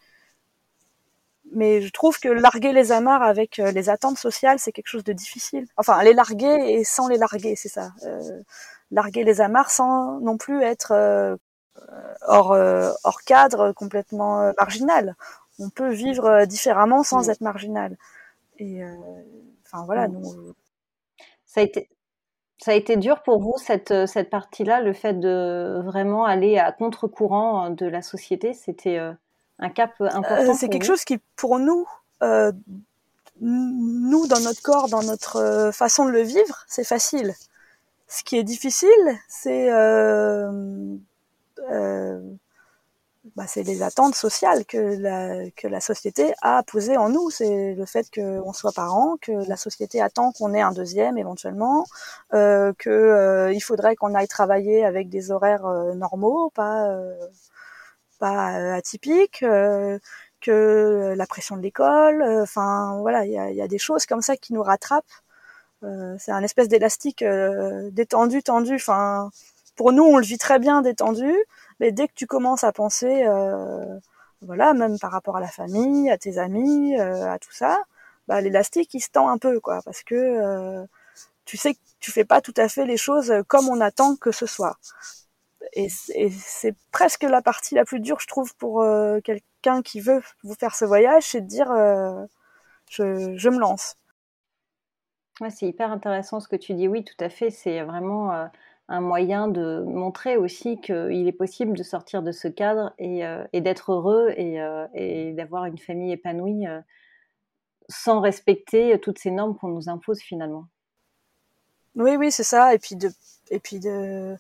[1.52, 5.04] Mais je trouve que larguer les amarres avec euh, les attentes sociales c'est quelque chose
[5.04, 5.68] de difficile.
[5.78, 7.92] Enfin les larguer et sans les larguer c'est ça
[8.92, 11.38] larguer les amarres sans non plus être
[12.28, 12.52] hors
[13.04, 15.16] hors cadre complètement marginal.
[15.60, 17.98] On peut vivre différemment sans être marginal.
[18.58, 18.82] Et
[19.84, 20.54] voilà, mmh.
[21.46, 21.90] Ça a été,
[22.58, 26.58] ça a été dur pour vous cette, euh, cette partie-là, le fait de vraiment aller
[26.58, 29.14] à contre-courant euh, de la société, c'était euh,
[29.60, 30.54] un cap important.
[30.54, 31.88] c'est quelque chose qui, pour nous,
[33.42, 37.34] nous dans notre corps, dans notre façon de le vivre, c'est facile.
[38.08, 38.90] Ce qui est difficile,
[39.28, 39.70] c'est
[43.36, 47.30] bah, c'est les attentes sociales que la, que la société a posées en nous.
[47.30, 51.86] C'est le fait qu'on soit parents, que la société attend qu'on ait un deuxième éventuellement,
[52.34, 57.14] euh, que euh, il faudrait qu'on aille travailler avec des horaires euh, normaux, pas euh,
[58.20, 59.44] pas atypiques,
[60.42, 62.24] que la pression de l'école.
[62.42, 65.06] Enfin voilà, il y a, y a, des choses comme ça qui nous rattrapent
[66.18, 67.24] c'est un espèce d'élastique
[67.92, 68.76] détendu, tendu.
[68.76, 69.30] Enfin,
[69.76, 71.32] pour nous, on le vit très bien détendu,
[71.80, 73.26] mais dès que tu commences à penser,
[74.42, 77.78] voilà, même par rapport à la famille, à tes amis, à tout ça,
[78.28, 80.86] bah, l'élastique il se tend un peu, quoi, parce que
[81.46, 84.32] tu sais que tu fais pas tout à fait les choses comme on attend que
[84.32, 84.78] ce soit.
[85.74, 90.22] Et, c'est presque la partie la plus dure, je trouve, pour euh, quelqu'un qui veut
[90.44, 92.26] vous faire ce voyage, c'est de dire euh,
[92.90, 93.96] je, je, me lance.
[95.42, 96.88] Ouais, c'est hyper intéressant ce que tu dis.
[96.88, 97.50] Oui, tout à fait.
[97.50, 98.46] C'est vraiment euh,
[98.88, 103.62] un moyen de montrer aussi qu'il est possible de sortir de ce cadre et, et
[103.62, 104.60] d'être heureux et,
[104.94, 106.66] et d'avoir une famille épanouie
[107.90, 110.68] sans respecter toutes ces normes qu'on nous impose finalement.
[111.96, 112.74] Oui, oui, c'est ça.
[112.74, 113.10] Et puis de,
[113.50, 114.36] et puis de,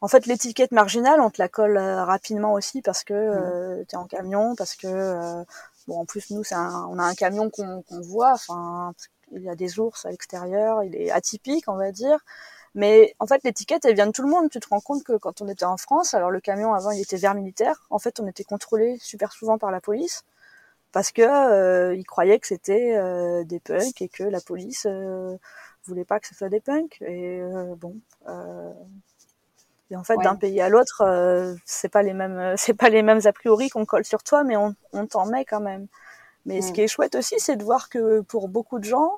[0.00, 3.94] en fait, l'étiquette marginale, on te la colle euh, rapidement aussi parce que euh, tu
[3.94, 5.44] es en camion, parce que euh,
[5.86, 8.32] bon, en plus nous, c'est on a un camion qu'on voit.
[8.32, 8.94] Enfin,
[9.32, 12.18] il y a des ours à l'extérieur, il est atypique, on va dire.
[12.74, 14.50] Mais en fait, l'étiquette, elle vient de tout le monde.
[14.50, 17.00] Tu te rends compte que quand on était en France, alors le camion avant, il
[17.00, 17.86] était vert militaire.
[17.90, 20.24] En fait, on était contrôlé super souvent par la police
[20.92, 24.86] parce que euh, ils croyaient que c'était des punks et que la police
[25.86, 27.00] voulait pas que ce soit des punks.
[27.02, 27.96] Et euh, bon.
[28.28, 28.72] Euh,
[29.90, 33.02] et en fait, d'un pays à l'autre, euh, c'est pas les mêmes, c'est pas les
[33.02, 35.86] mêmes a priori qu'on colle sur toi, mais on, on t'en met quand même.
[36.46, 36.72] Mais ce mm.
[36.72, 39.12] qui est chouette aussi, c'est de voir que pour beaucoup de gens,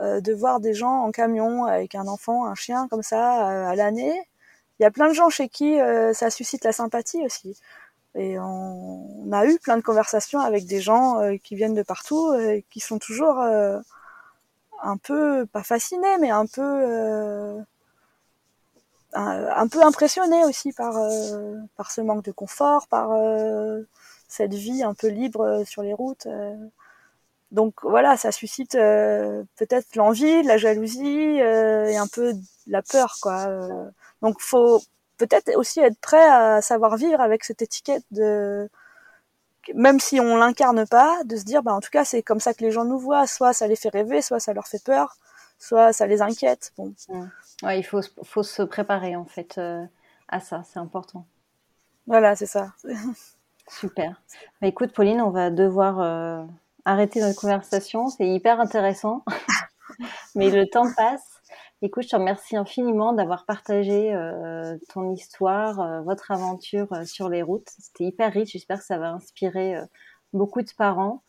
[0.00, 4.18] de voir des gens en camion avec un enfant, un chien comme ça à l'année,
[4.78, 5.76] il y a plein de gens chez qui
[6.14, 7.58] ça suscite la sympathie aussi.
[8.14, 12.64] Et on, a eu plein de conversations avec des gens qui viennent de partout et
[12.70, 13.38] qui sont toujours
[14.82, 16.62] un peu pas fasciné mais un peu
[19.16, 23.82] euh, un, peu impressionné aussi par euh, par ce manque de confort par euh,
[24.28, 26.28] cette vie un peu libre sur les routes
[27.50, 32.32] donc voilà ça suscite peut-être l'envie la jalousie et un peu
[32.66, 33.48] la peur quoi
[34.22, 34.80] donc faut
[35.18, 38.70] peut-être aussi être prêt à savoir vivre avec cette étiquette de
[39.74, 42.54] même si on l'incarne pas, de se dire, bah, en tout cas, c'est comme ça
[42.54, 43.26] que les gens nous voient.
[43.26, 45.16] Soit ça les fait rêver, soit ça leur fait peur,
[45.58, 46.72] soit ça les inquiète.
[46.76, 46.94] Bon.
[47.62, 49.84] Ouais, il faut, faut se préparer, en fait, euh,
[50.28, 50.62] à ça.
[50.64, 51.26] C'est important.
[52.06, 52.72] Voilà, c'est ça.
[53.68, 54.20] Super.
[54.60, 56.44] Bah, écoute, Pauline, on va devoir euh,
[56.90, 58.08] arrêter notre conversation.
[58.08, 59.24] C'est hyper intéressant.
[60.34, 61.40] Mais le temps passe.
[61.82, 67.28] Écoute, je te remercie infiniment d'avoir partagé euh, ton histoire, euh, votre aventure euh, sur
[67.28, 67.68] les routes.
[67.78, 68.52] C'était hyper riche.
[68.52, 69.76] J'espère que ça va inspirer
[70.32, 71.22] beaucoup de parents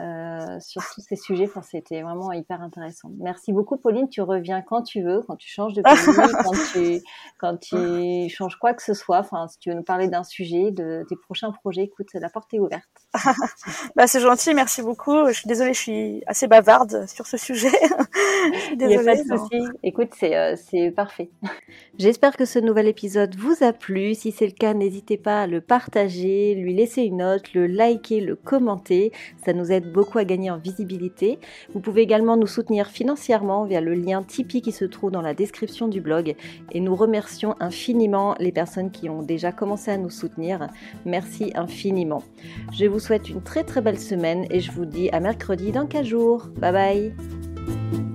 [0.00, 1.46] euh, sur tous ces sujets.
[1.46, 3.10] Enfin, c'était vraiment hyper intéressant.
[3.18, 4.08] Merci beaucoup, Pauline.
[4.08, 5.92] Tu reviens quand tu veux, quand tu changes de pays,
[6.44, 7.02] quand tu,
[7.38, 9.18] quand tu changes quoi que ce soit.
[9.18, 12.54] Enfin, si tu veux nous parler d'un sujet, de tes prochains projets, écoute, la porte
[12.54, 12.84] est ouverte.
[13.96, 14.54] bah, c'est gentil.
[14.54, 15.26] Merci beaucoup.
[15.28, 17.72] Je suis désolée, je suis assez bavarde sur ce sujet.
[18.72, 19.62] Il n'y a pas de souci.
[19.82, 21.30] Écoute, c'est, euh, c'est parfait.
[21.98, 24.14] J'espère que ce nouvel épisode vous a plu.
[24.14, 28.20] Si c'est le cas, n'hésitez pas à le partager, lui laisser une note, le liker,
[28.20, 29.12] le commenter.
[29.44, 31.38] Ça nous beaucoup à gagner en visibilité.
[31.72, 35.34] Vous pouvez également nous soutenir financièrement via le lien Tipeee qui se trouve dans la
[35.34, 36.34] description du blog.
[36.72, 40.68] Et nous remercions infiniment les personnes qui ont déjà commencé à nous soutenir.
[41.04, 42.22] Merci infiniment.
[42.72, 45.86] Je vous souhaite une très très belle semaine et je vous dis à mercredi dans
[45.86, 46.46] 15 jours.
[46.60, 48.07] Bye bye